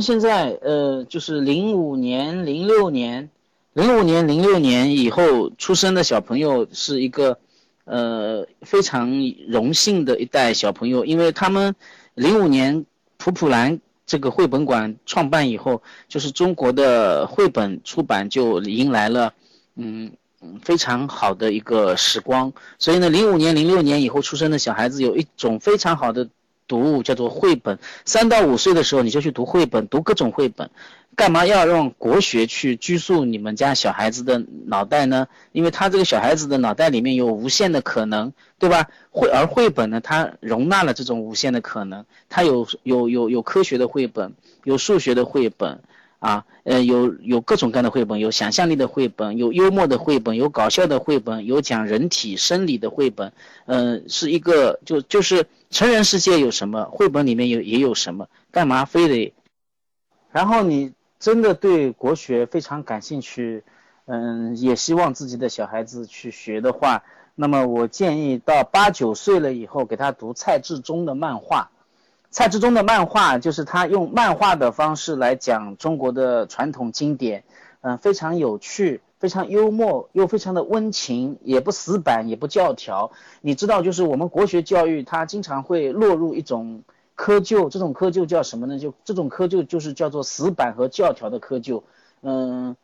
[0.00, 3.30] 现在呃，就是零五年、零六年。
[3.78, 7.38] 零五年、零六年以后出生的小朋友是一个，
[7.84, 9.08] 呃，非常
[9.46, 11.76] 荣幸的一代小朋友，因为他们
[12.14, 12.84] 零五年
[13.18, 19.32] 普普兰这个绘本馆创办以后，就是中国的绘本出版就迎来了，
[19.76, 20.10] 嗯
[20.60, 22.52] 非常好的一个时光。
[22.80, 26.28] 所以呢，零五年、零六年以后出生的小孩子有一种非常好的
[26.66, 27.78] 读物，叫做绘本。
[28.04, 30.68] 三到五岁的时候你就去读绘本，读各种绘本。
[31.18, 35.26] 干嘛要用国学去拘束你们家小孩子的脑袋呢？
[35.50, 38.88] 因为他这个小孩子的脑袋里面有无限的可能，对吧？
[39.10, 42.04] 绘而绘本呢，它容纳了这种无限的可能。
[42.28, 45.80] 它有有有有科学的绘本，有数学的绘本，
[46.20, 53.32] 啊，呃，有有各种各样的绘本，有想象力的绘本，有幽默的绘本，有搞笑的绘本，有讲人体生理的绘本。
[53.66, 58.28] 嗯，是一个就就是成人世界有什么，绘本里面有也有什么？
[58.52, 59.34] 干嘛非得？
[60.30, 60.92] 然后你。
[61.20, 63.64] 真的对国学非常感兴趣，
[64.06, 67.02] 嗯，也希望自己的小孩子去学的话，
[67.34, 71.70] 那么我建议到八九岁了以后给他读蔡志忠的漫画。
[72.30, 77.42] 蔡志忠的漫画就是他用漫画的方式来讲中国的传统经典，
[77.80, 83.10] 嗯，非常有趣，非常幽默，又非常的温情，也不死板，也不教条。
[83.40, 86.84] 你知道，就是我们国学教育，它经常会落入一种。
[87.18, 88.78] 窠臼这种窠臼叫什么呢？
[88.78, 91.82] 就这种窠臼就是叫做死板和教条的窠臼。
[92.22, 92.76] 嗯，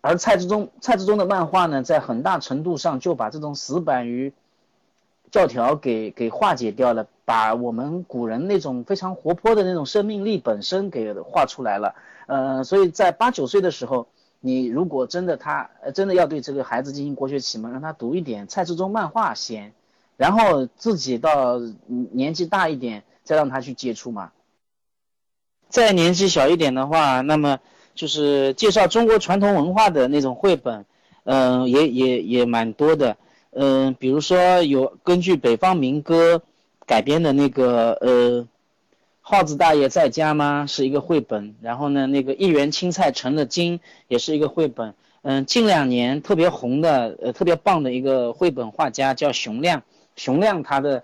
[0.00, 4.32] 而蔡志忠蔡志忠的漫画呢，在很大程度上就把这种死板与
[5.30, 11.94] 教条给给化解掉了，把我们古人那种非常活泼的那种生命力本身给画出来了。
[12.26, 14.06] 呃，所以在八九岁的时候，
[14.40, 19.74] 你如果真的他真的要对这个孩子进行国学启蒙，让他读一点蔡志忠漫画先，
[20.16, 21.60] 然后自己到
[22.10, 23.04] 年纪大一点。
[23.24, 24.30] 再让他去接触嘛。
[25.68, 27.58] 再年纪小一点的话，那么
[27.96, 30.84] 就是介绍中国传统文化的那种绘本，
[31.24, 33.16] 嗯，也也也蛮多的，
[33.50, 36.42] 嗯，比如说有根据北方民歌
[36.86, 38.46] 改编的那个呃，
[39.20, 40.66] 耗子大爷在家吗？
[40.68, 41.56] 是一个绘本。
[41.60, 44.94] 然后呢，那个一元青菜成了精也是一个绘本。
[45.22, 49.82] 嗯，近两年特别红的呃特别棒的一个绘本画家叫熊亮，
[50.14, 51.02] 熊亮他的。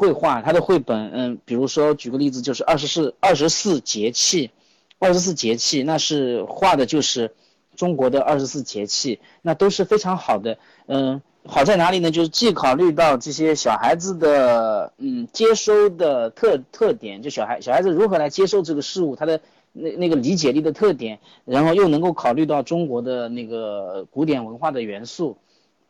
[0.00, 4.50] 绘画，他的绘本，嗯，比如说举个例子，就是二十四二十四节气，
[4.98, 7.34] 二十四节气，那是画的就是
[7.76, 12.10] 中国的二十四节气，那都是非常好的，嗯，好在哪里呢？
[12.10, 19.38] 就是既考虑到这些小孩子的嗯接收的特特点，就小孩小孩子如何来接受这个事物，他的
[19.74, 25.36] 那那个理解力的特点，然后又能够考虑到中国的那个古典文化的元素，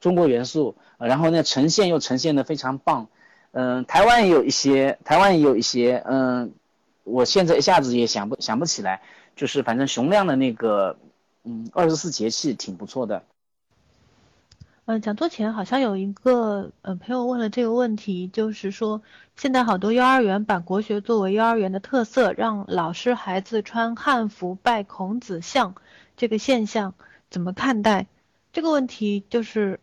[0.00, 3.06] 中国元素，然后呢呈现又呈现的非常棒。
[3.52, 6.52] 嗯，台湾也有一些，台湾也有一些，嗯，
[7.04, 9.02] 我现在一下子也想不想不起来，
[9.34, 10.98] 就是反正熊亮的那个，
[11.44, 13.24] 嗯，二十四节气挺不错的。
[14.86, 19.02] 嗯，讲座前好像有一个呃朋友问了这个问题，就是说
[19.36, 25.74] 现在好多幼儿园把国学作为幼儿园的特色，让老师孩子穿汉服拜孔子像，
[26.16, 26.94] 这个现象
[27.30, 28.06] 怎么看待？
[28.52, 29.78] 这个问题就是，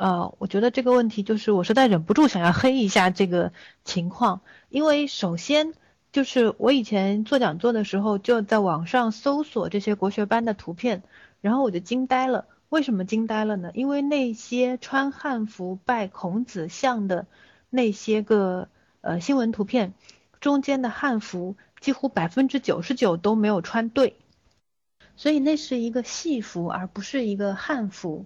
[0.00, 3.52] 呃，我觉得这个问题就是我实在忍不住想要黑一下这个
[3.84, 5.74] 情况，因为首先
[6.10, 11.02] 就是我以前做讲座的时候就在网上搜索这些国学班的图片，
[11.42, 12.46] 然后我就惊呆了。
[12.70, 13.72] 为什么惊呆了呢？
[13.74, 17.26] 因为那些穿汉服拜孔子像的
[17.68, 18.68] 那些个
[19.02, 19.92] 呃新闻图片，
[20.40, 24.16] 中间的汉服几乎百分之九十九都没有穿对，
[25.16, 28.24] 所以那是一个戏服，而不是一个汉服。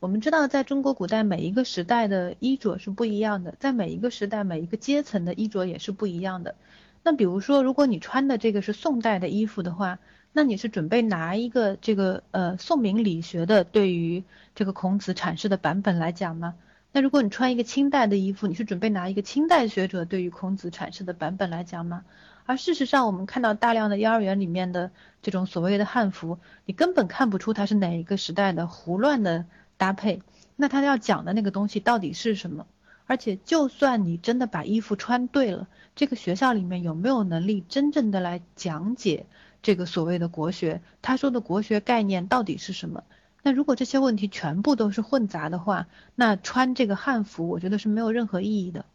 [0.00, 6.54] 我们知道，在中国古代每一个时代的衣着是不一样的，在每一个时代每一个阶层的衣着也是不一样的。
[7.02, 9.98] 那比如说，如果你穿的这个是宋代的衣服的话，
[10.32, 16.54] 那你是准备拿一个这个呃宋明理学的对于这个孔子阐释的版本来讲吗？
[16.92, 22.04] 那如果你穿一个清代的衣服，你是准备拿一个清代学者对于孔子阐释的版本来讲吗？
[22.46, 24.90] 而事实上，我们看到大量的幼儿园里面的
[25.22, 30.22] 这种所谓的汉服，你根本看不出它是哪一个时代的胡乱的搭配。
[30.56, 32.66] 那他要讲的那个东西到底是什么？
[33.06, 39.26] 而且，就算你真的把衣服穿对了，这个学校里面有没有能力真正的来讲解？
[39.62, 43.04] 这个所谓的国学，他说的国学概念到底是什么？
[43.42, 48.86] 那如果这些问题全部都是混杂的话，那穿这个汉服，我觉得是没有任何意义的。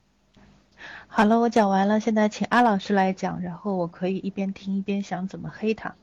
[1.08, 5.96] 好了，我讲完了，现在请阿老师来讲，然后我可以一边听一边想怎么黑他。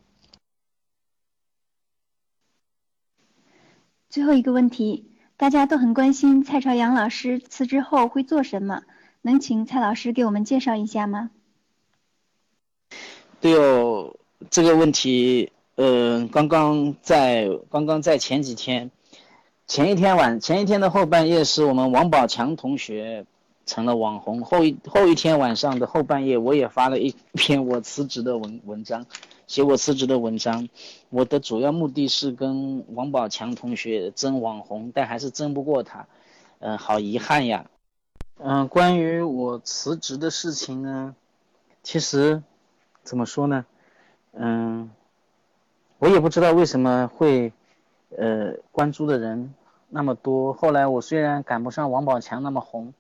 [4.16, 5.04] 最后一个问题，
[5.36, 8.80] 大家都很关心蔡朝阳老师辞职后会做什么，
[9.20, 11.28] 能请蔡老师给我们介绍一下吗？
[13.42, 14.16] 对哦。
[14.48, 18.90] 这个问题，呃，刚刚在刚刚在前几天，
[19.66, 23.26] 前一天晚前一天的后半夜，是我们王宝强同学
[23.66, 24.40] 成了网红。
[24.40, 29.04] 后一后一天晚上的后半夜，我也发了一篇我辞职的文文章，
[29.46, 30.68] 写我辞职的文章。
[31.10, 36.06] 我的主要目的是跟王宝强同学争网红，但还是争不过他，
[36.58, 37.70] 嗯，好遗憾呀。
[38.38, 41.14] 嗯，关于我辞职的事情呢，
[41.82, 42.42] 其实
[43.02, 43.64] 怎么说呢？
[44.32, 44.90] 嗯，
[45.98, 47.52] 我也不知道为什么会，
[48.16, 49.54] 呃，关注的人
[49.88, 50.52] 那么多。
[50.52, 52.92] 后来我虽然赶不上王宝强那么红，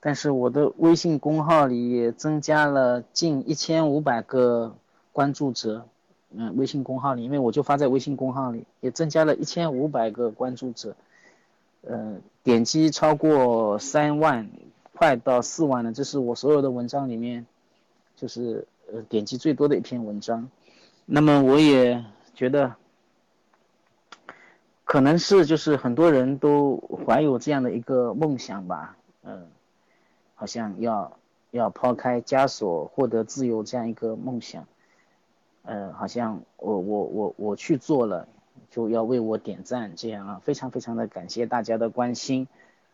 [0.00, 4.74] 但是我的微信公号里也增加了近一千五百个
[5.12, 5.86] 关注者。
[6.34, 10.96] 嗯，微信公号里，因为我就发在微信公号里，也增加了一千五百个关注者。
[11.82, 14.48] 呃，点击超过三万，
[14.94, 15.92] 快到四万了。
[15.92, 17.44] 这是我所有的文章里面，
[18.16, 20.48] 就是呃点击最多的一篇文章。
[21.04, 22.02] 那么我也
[22.34, 22.76] 觉得，
[24.84, 29.48] 可能是就是很多人都怀有这样的一个梦想吧，嗯，
[30.34, 31.18] 好像要
[31.50, 34.66] 要抛开枷锁获得自由这样一个梦想，
[35.62, 38.28] 呃，好像我我我我去做了，
[38.70, 42.48] 就要为我点赞，这样啊，非常非常的感谢大家的关心，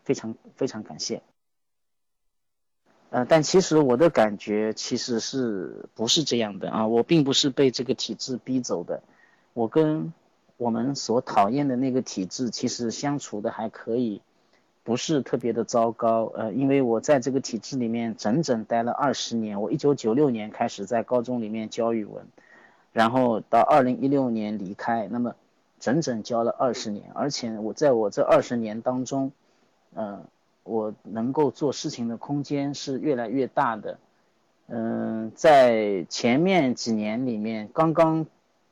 [0.04, 1.22] 非常非常感谢。
[3.10, 6.86] 呃，但其实我的感觉其实是不是这样的啊？
[6.86, 9.02] 我并不是被这个体制逼走的，
[9.54, 10.12] 我跟
[10.58, 14.20] 我们所讨厌的那个体制其实相处的还可以，
[14.82, 16.30] 不是特别的糟糕。
[16.34, 22.26] 呃，因为我在这个体制里面整整待了二十年，我一九九六年开始在高中里面教语文，
[22.92, 25.34] 然后到二零一六年离开，那么
[25.80, 29.32] 整整教了二十年，而且我在我这二十年当中，
[29.94, 30.24] 嗯。
[30.64, 33.98] 我能够做事情的空间是越来越大的，
[34.66, 38.26] 嗯，在前面几年里面，刚刚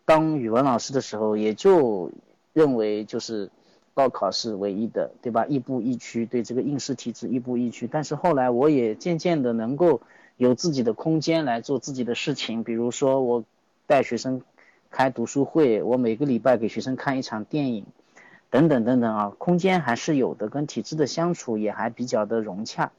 [0.04, 2.10] 当语文老师的时候，也就
[2.52, 3.48] 认为就是
[3.94, 5.46] 高考是唯一的，对吧？
[5.46, 7.88] 亦步亦趋，对这个应试体制亦步亦趋。
[7.90, 10.02] 但是后来，我也渐渐的能够
[10.36, 13.42] 有自己的空间来做自己的事情，比如说我
[13.86, 14.42] 带学生
[14.90, 17.86] 开读书会，我每个礼拜给学生看一场电影。
[18.48, 22.92] 等等等等啊，空间还是有的，跟体制的相处也还比较的融洽。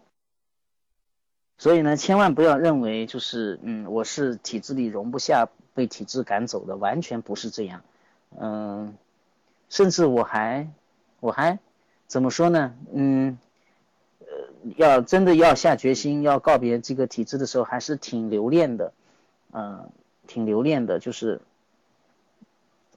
[1.58, 7.82] 所以呢，千万不要认为就是嗯，我是体制里容不下被体制赶走的，完全不是这样。
[8.38, 8.96] 嗯，
[9.70, 10.70] 甚至我还
[11.22, 11.58] 我还
[12.08, 12.76] 怎么说呢？
[12.94, 13.40] 嗯，
[14.20, 14.28] 呃，
[14.76, 18.94] 要真的要下决心要告别这个体制的时候，还是挺留恋的，
[19.54, 19.90] 嗯，
[20.28, 21.42] 挺留恋的，就是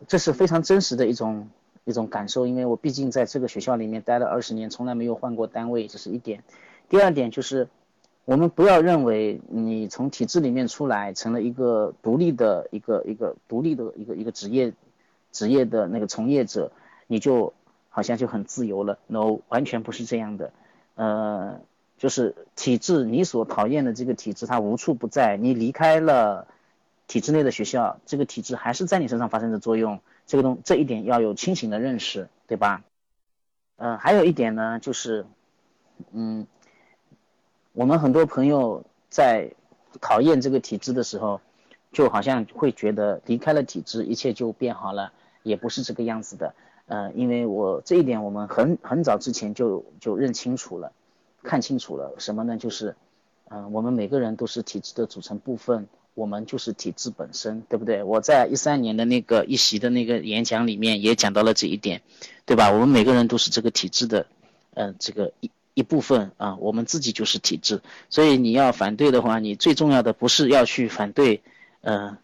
[0.06, 1.48] 这是非常真实的一种
[1.84, 6.42] 一种感受，因为我毕竟在这个学校里面待了二十年，从来没有换过单位，这是一点。
[6.88, 7.68] 第二点就是，
[8.26, 14.74] 我们不要认为你从体制里面出来，成了一个独立的一个一个独立的一个一个职业
[15.32, 16.72] 职业的那个从业者，
[17.06, 17.54] 你就。
[17.92, 20.52] 好像就很自由了，no，完全不是这样的，
[20.94, 21.60] 呃，
[21.98, 25.36] 就是体制，你所讨厌的这个体制，它无处不在。
[25.36, 26.46] 你离开了
[27.10, 29.98] 体制内的学校，这个体制还是在你身上发生着作用。
[30.26, 32.84] 这个东这一点要有清醒的认识，对吧？
[33.78, 35.26] 嗯，还有一点呢，就是，
[36.12, 36.46] 嗯，
[37.72, 39.50] 我们很多朋友在
[40.00, 41.40] 讨厌这个体制的时候，
[41.90, 46.54] 就好像会觉得离开了体制，一切就变好了，也不是这个样子的。
[46.86, 50.92] 呃，因为我这一点，我们很很早之前就就认清楚了，
[51.42, 52.56] 看清楚了什么呢？
[52.56, 52.94] 就是，
[53.48, 58.02] 嗯，我们每个人都是体制的组成部分，我们就是体制本身，对不对？
[58.02, 62.02] 我在一三年的那个一席的那个演讲里面也讲到了这一点，
[62.44, 62.70] 对吧？
[62.70, 64.26] 我们每个人都是这个体制的，
[64.74, 71.42] 呃，这个一一部分啊，我们自己就是体制，所以你要反对的话，你最重要的不是要去反对，
[71.80, 72.18] 呃，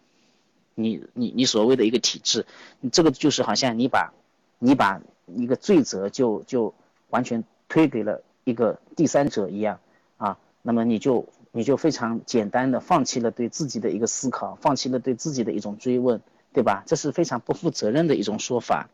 [0.75, 2.45] 你你你所谓的一个体制，
[2.79, 4.13] 你这个就是好像你把。
[4.59, 4.99] 你把
[5.35, 6.73] 一个罪责就就
[7.11, 9.79] 完全推给了一个第三者一样
[10.17, 16.21] 啊，那么你就你就非常简单的放弃了对自己的一个思考，放弃了对自己的一种追问，
[16.53, 16.83] 对吧？
[16.85, 18.89] 这是非常不负责任的一种说法。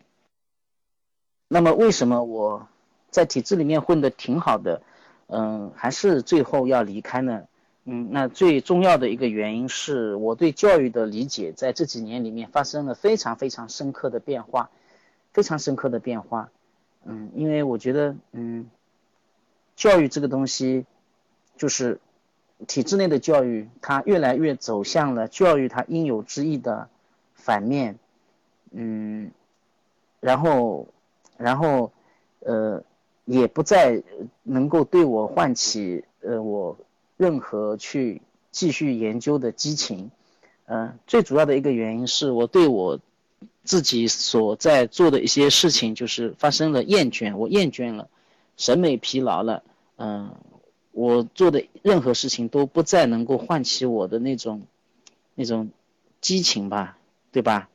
[1.47, 2.67] 那么为什么我
[3.09, 4.81] 在体制里面混的挺好的，
[5.27, 7.43] 嗯，还是最后要离开呢？
[7.85, 14.69] 嗯，那最重要的一个原因是我对教育的理解在这几年里面发生了非常非常深刻的变化。
[15.33, 16.51] 非常深刻的变化，
[17.05, 18.69] 嗯，因为我觉得，嗯，
[19.75, 20.85] 教育这个东西，
[21.57, 21.99] 就是
[22.67, 26.89] 体制内的教育，它越来越走向了教育它应有之义的
[27.35, 27.97] 反面，
[28.71, 29.31] 嗯，
[30.19, 30.87] 然后，
[31.37, 31.91] 然后，
[32.39, 32.83] 呃，
[33.25, 34.01] 也不再
[34.43, 36.77] 能够对我唤起呃我
[37.17, 40.11] 任何去继续研究的激情，
[40.65, 42.99] 嗯，最主要的一个原因是我对我。
[43.65, 48.09] 自己所在做的一些事情，就是发生了厌倦，我厌倦了，
[48.57, 49.63] 审美疲劳了，
[49.95, 50.35] 嗯，
[50.93, 54.61] 我做的任何事情都不再能够唤起我的那种，
[55.35, 55.69] 那种
[56.21, 56.97] 激情吧，
[57.33, 57.67] 对吧？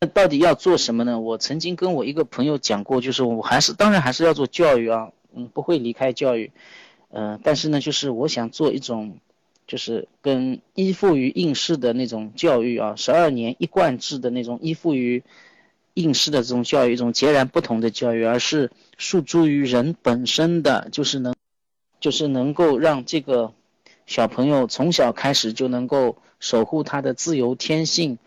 [0.00, 1.20] 那到底要做什么呢？
[1.20, 6.50] 我曾经跟我一个朋友讲过，就是我还是当然还是要做教育啊，嗯，不会离开教育，
[7.10, 9.18] 嗯，但是呢，就是我想做一种。
[9.66, 15.22] 就是跟依附于应试的那种教育啊，十二年一贯制的那种依附于
[15.94, 21.36] 应试的这种教育，一种截然不同的教育，而是诉诸于人本身的，就是能，
[22.00, 23.52] 就是能够让这个
[24.06, 28.18] 小朋友从小开始就能够守护他的自由天性，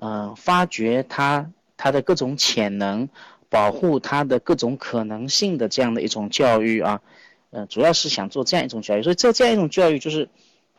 [0.00, 3.08] 嗯，发掘他他的各种潜能，
[3.48, 7.00] 保护他的各种可能性的这样的一种教育啊，
[7.50, 10.28] 嗯，主要是想做这样一种教育，所以这这样一种教育就是。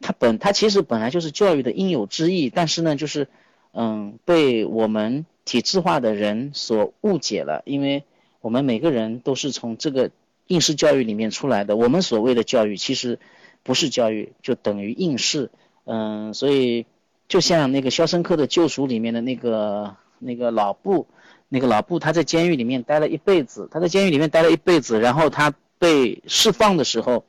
[0.03, 3.27] 它本它其实本来就是教育的应有之义，但是呢，就是，
[3.71, 8.03] 嗯，被我们体制化的人所误解了，因为
[8.39, 10.09] 我们每个人都是从这个
[10.51, 13.19] 应试教育里面出来的，我们所谓的教育其实
[13.63, 15.49] 不是教育，就等于应试，
[15.85, 16.85] 嗯，所以
[17.27, 21.07] 就像那个《肖申克的救赎》里面的那个那个老布，
[21.49, 27.25] 那个老布他在监狱里面待了一辈子，他在监狱里面待了一辈子，然后他被释放的时候，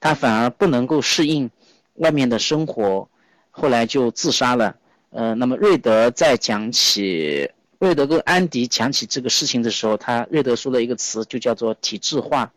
[0.00, 1.50] 他反而不能够适应。
[1.94, 3.08] 外面的生活，
[3.52, 4.74] 后来就自杀了。
[5.10, 7.48] 呃，那么瑞德在讲起
[7.78, 12.52] 瑞德跟安迪讲起这个事情的时候，他瑞德说了一个词，就叫做体制化。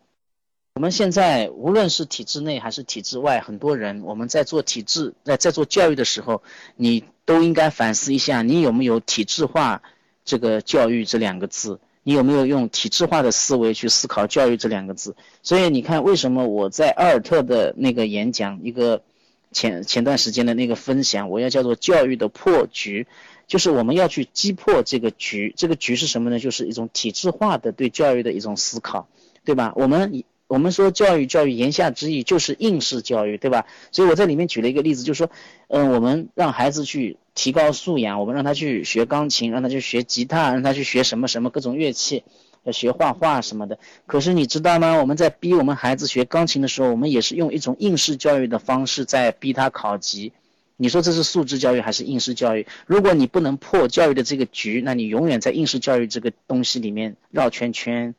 [0.78, 6.40] 我们现在无论是体制内还是体制外，很多人我们在做体制在在做教育的时候，
[6.76, 9.82] 你都应该反思一下，你有没有体制化
[10.24, 11.80] 这个教育这两个字？
[12.04, 15.16] 你有没有用体制化的思维去思考教育这两个字？
[15.42, 19.02] 所以你看，为什么我在阿尔特的那个演讲一个。
[19.50, 23.06] 前前段时间的那个分享，我要叫做教育的破局，
[23.46, 25.54] 就是我们要去击破这个局。
[25.56, 26.38] 这个局是什么呢？
[26.38, 29.08] 就是一种体制化的对教育的一种思考，
[29.46, 29.72] 对吧？
[29.74, 33.66] 我们我们说教育，教育言下之意就是应试教育，对吧？
[33.92, 35.30] 所以我在里面举了一个例子，就是说，
[35.68, 42.24] 嗯，我们让孩子去提高素养，我们让他去学钢琴，让他去学吉他，让他去学什么什么各种乐器。
[42.64, 44.96] 要学画画什么的，可是你知道吗？
[44.98, 50.32] 我们在逼我们孩子学钢琴的时候，我们也是用一种应试教育的方式在逼他考级。
[50.76, 52.66] 你说这是素质教育还是应试教育？
[52.86, 58.14] 如果你不能破教育的这个局，那你永远在应试教育这个东西里面绕圈圈。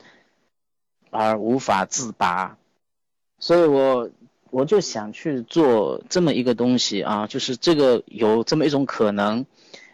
[1.11, 2.57] 而无法自拔，
[3.39, 4.09] 所以我
[4.51, 9.45] 我就想去做这么一个东西啊，就是这个有这么一种可能，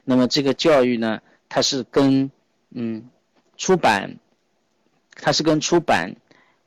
[0.03, 2.29] 那么这个教育呢，它是跟
[2.71, 3.09] 嗯
[3.55, 4.17] 出版，
[5.15, 6.15] 它是跟出版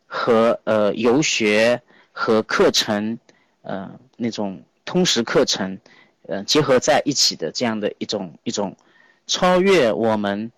[0.06, 1.82] 和呃游学
[2.12, 3.18] 和课程
[3.62, 5.78] 呃那种通识课程
[6.26, 8.76] 呃结合在一起的这样的一种一种
[9.26, 10.50] 超越我们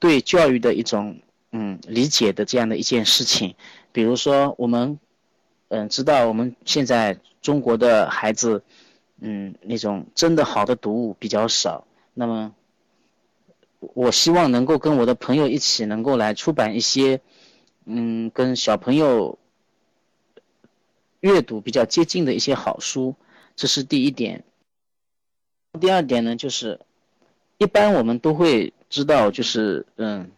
[0.00, 1.20] 对教育的一种。
[1.52, 3.56] 嗯，理解的这样的一件事情，
[3.90, 5.00] 比如说我们，
[5.66, 8.62] 嗯，知道我们现在中国的孩子，
[9.18, 11.88] 嗯，那种真的好的读物比较少。
[12.14, 12.54] 那么，
[13.80, 17.20] 我希望能够跟我的朋友一起，能够来出版一些，
[17.84, 19.36] 嗯，跟小朋友
[21.18, 23.16] 阅读比较接近的一些好书。
[23.56, 24.44] 这是第一点。
[25.80, 26.78] 第二点呢，就是
[27.58, 30.30] 一般我们都会知道，就是嗯。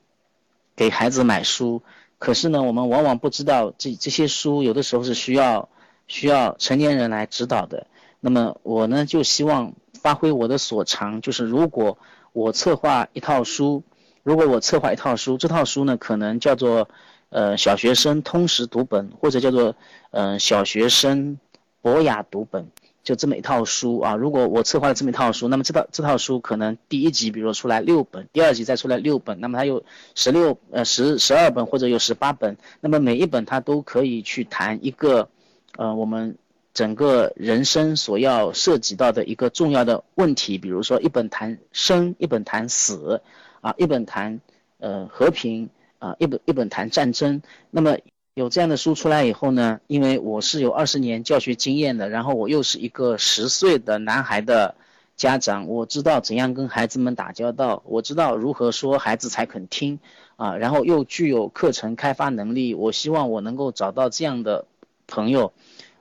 [0.82, 1.80] 给孩子买书，
[2.18, 5.68] 可是呢，我们往往不知道这这些书有的时候是需要
[6.08, 7.86] 需要成年人来指导的。
[8.18, 11.98] 那么我呢，就希望发挥我的所长，就是如果
[12.32, 13.84] 我策划一套书，
[14.24, 16.88] 如果我策划一套书，这套书呢，可能叫做
[17.30, 19.76] 呃小学生通识读本，或者叫做
[20.10, 21.38] 嗯小学生
[21.80, 22.66] 博雅读本。
[23.02, 29.82] 就这么一套书啊，如果我策划了这么一套书，那么这套这套书可能第一集比如说出来六本，第二集再出来六本，那么它有
[30.14, 35.28] 十六呃十十二本或者有十八本，那么每一本它都可以去谈一个，
[35.76, 36.36] 呃我们
[36.72, 43.20] 整个人生所要涉及到的一个重要的问题，比如说一本谈生，一本谈死，
[43.60, 44.40] 啊一本谈
[44.78, 47.96] 呃和平啊一本一本谈战争，那么。
[48.34, 54.74] 有这样的书出来以后呢，因为我是有二十年教学经验的，然后我又是一个十岁的男孩的
[55.16, 59.98] 家长，我知道怎样跟孩子们打交道，我知道如何说孩子才肯听
[60.36, 64.64] 啊，然后又具有课程开发能力，我希望我能够找到这样的
[65.06, 65.52] 朋友，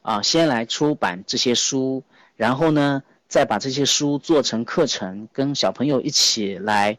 [0.02, 2.04] 啊，先来出版这些书，
[2.38, 6.98] 然后呢，再把这些书做成课程，跟小朋友一起来，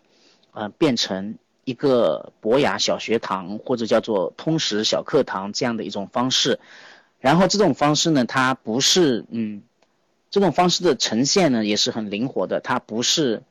[0.53, 1.39] 呃，变成。
[1.65, 6.59] 一个博雅小学堂或者叫做通识小课堂这样的一种方式，
[7.21, 9.63] 然后这种方式呢，它不是嗯，
[10.31, 13.43] 这种方式的呈现呢也是很灵活的，它不是，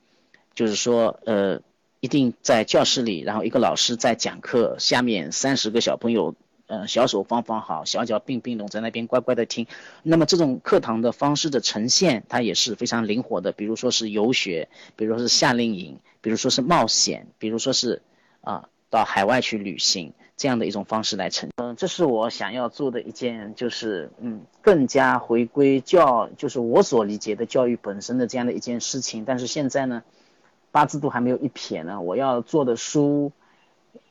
[0.54, 1.62] 就是说呃，
[2.00, 6.36] 一定在教室里，然后一个老师在讲课，下面三十个小朋友。
[6.72, 9.68] 呃，小手放放好，小脚并并拢，在那边乖乖的听。
[10.04, 13.52] 那么这种课堂的方式的呈现，它也是非常灵活的。
[13.52, 18.02] 比如说是游学，比如说是夏令营，比如说是冒险，比如说是
[18.40, 21.50] 啊到海外去旅行这样的一种方式来呈。
[21.58, 29.26] 嗯，这是我想要做的一件，就是嗯更加回归教，就是我所理解的教育本身的这样的一件事情。
[29.26, 30.04] 但是现在呢，
[30.72, 33.34] 八字都还没有一撇呢，我要做的书。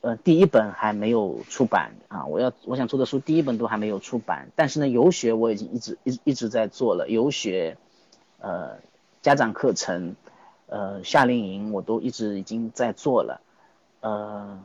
[0.01, 7.77] 呃，第一本还没有出版啊，我要我想做的书第一本都还没有出版，但是呢，游学我已经一直一一直在做了，游学，
[8.39, 8.77] 呃，
[9.21, 10.15] 家长课程，
[10.65, 13.41] 呃，夏令营我都一直已经在做了，
[13.99, 14.59] 呃，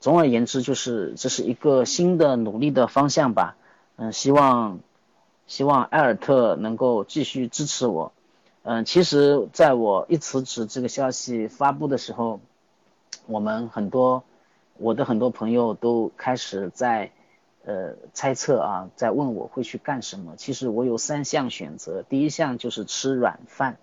[0.00, 3.56] 总而言之就是这是一个新的努力的方向吧，
[3.96, 4.80] 嗯，希望
[5.46, 8.12] 希望艾尔特能够继续支持我，
[8.62, 12.40] 嗯，其实在我一辞职这个消息发布的时候。
[13.26, 14.24] 我们很多，
[14.80, 17.12] 我的很多朋友都开始在，
[17.66, 20.36] 呃，猜测啊，在问我会去干什么。
[20.36, 23.76] 其实我有三项选择，第一项就是吃软饭。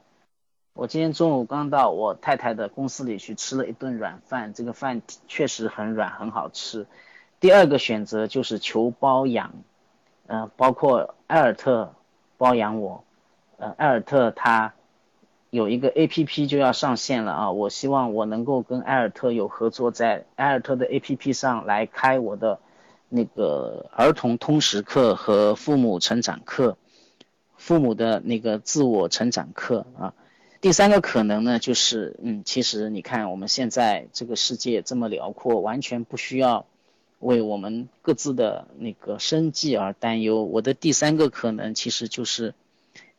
[0.74, 6.88] 我今天中午刚到我太太的公司里去吃了一顿软饭，这个饭确实很软，很好吃。
[7.39, 9.54] 第二个选择就是求包养，
[10.26, 11.93] 嗯，包括艾尔特
[12.38, 13.04] 包养我，
[13.58, 14.74] 呃，艾尔特他。
[15.50, 17.52] 有一个 A P P 就要上线了啊！
[17.52, 22.60] 我希望我能够跟埃尔特有合作，在埃尔特的 A P P 上来开我的
[23.08, 26.78] 那个儿童通识课和父母成长课，
[27.56, 30.14] 父母的那个自我成长课啊。
[30.60, 36.66] 第三个可能呢，就是嗯，其实你看我们现在这个世界这么辽阔，完全不需要
[37.20, 40.43] 为我们各自的那个生计而担忧。
[40.43, 42.54] 我的第三个可能其实就是。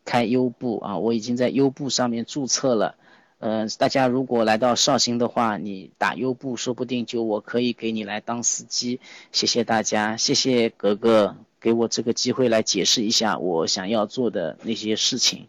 [0.09, 2.95] 开优步啊，我已经在优步上面注册了。
[3.41, 9.01] 嗯，大家如果来到绍兴的话，你打优步，说不定就我可以给你来当司机。
[9.33, 15.47] 谢谢大家，谢谢格格给我这个机会来解释一下我想要做的那些事情。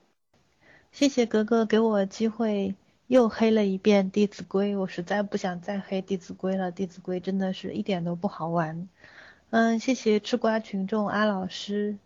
[0.91, 2.75] 谢谢格格给我机会
[3.07, 8.89] 又黑了一遍《弟子规》，我实在不想再黑《弟子规》了，《弟子规》真的是一点都不好玩。
[9.51, 11.97] 嗯，谢谢吃瓜群众阿老师。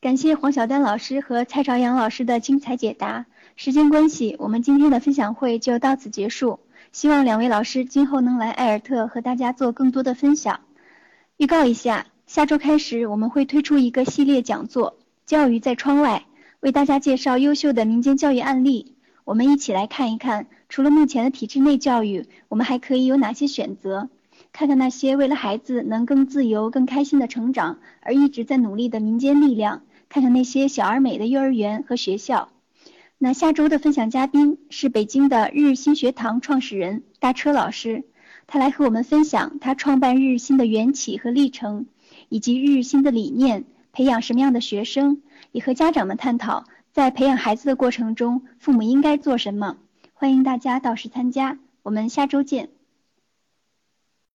[0.00, 3.26] 感谢黄晓丹老师和蔡朝阳老师的精彩解答。
[3.54, 6.58] 时间关系，我们今天的分享会就到此结束。
[6.90, 10.60] 希望两位老师今后能来艾尔特和大家做更多的分享。
[11.36, 14.92] 预告一下，下周开始我们会推出一个系列讲座
[15.26, 16.24] 《教育在窗外》，
[16.60, 18.94] 为大家介绍优秀的民间教育案例。
[19.24, 24.08] 我们一起来看一看，除了目前的体制内教育，我们还可以有哪些选择？
[24.50, 32.50] 看看那些为了孩子能更自由、更开心的成长而一直在努力的民间力量，看看那些小而美的幼儿园和学校。
[33.16, 38.04] 那下周的分享嘉宾是北京的日日新学堂创始人大车老师，
[38.46, 41.86] 他来和我们分享他创办日日新的缘起和历程，
[42.28, 49.76] 以及日日新的理念，培养什么样的学生，也和家长们探讨在培养孩子的过程中，父母应该做什么。
[50.12, 52.70] 欢迎大家到时参加，我们下周见。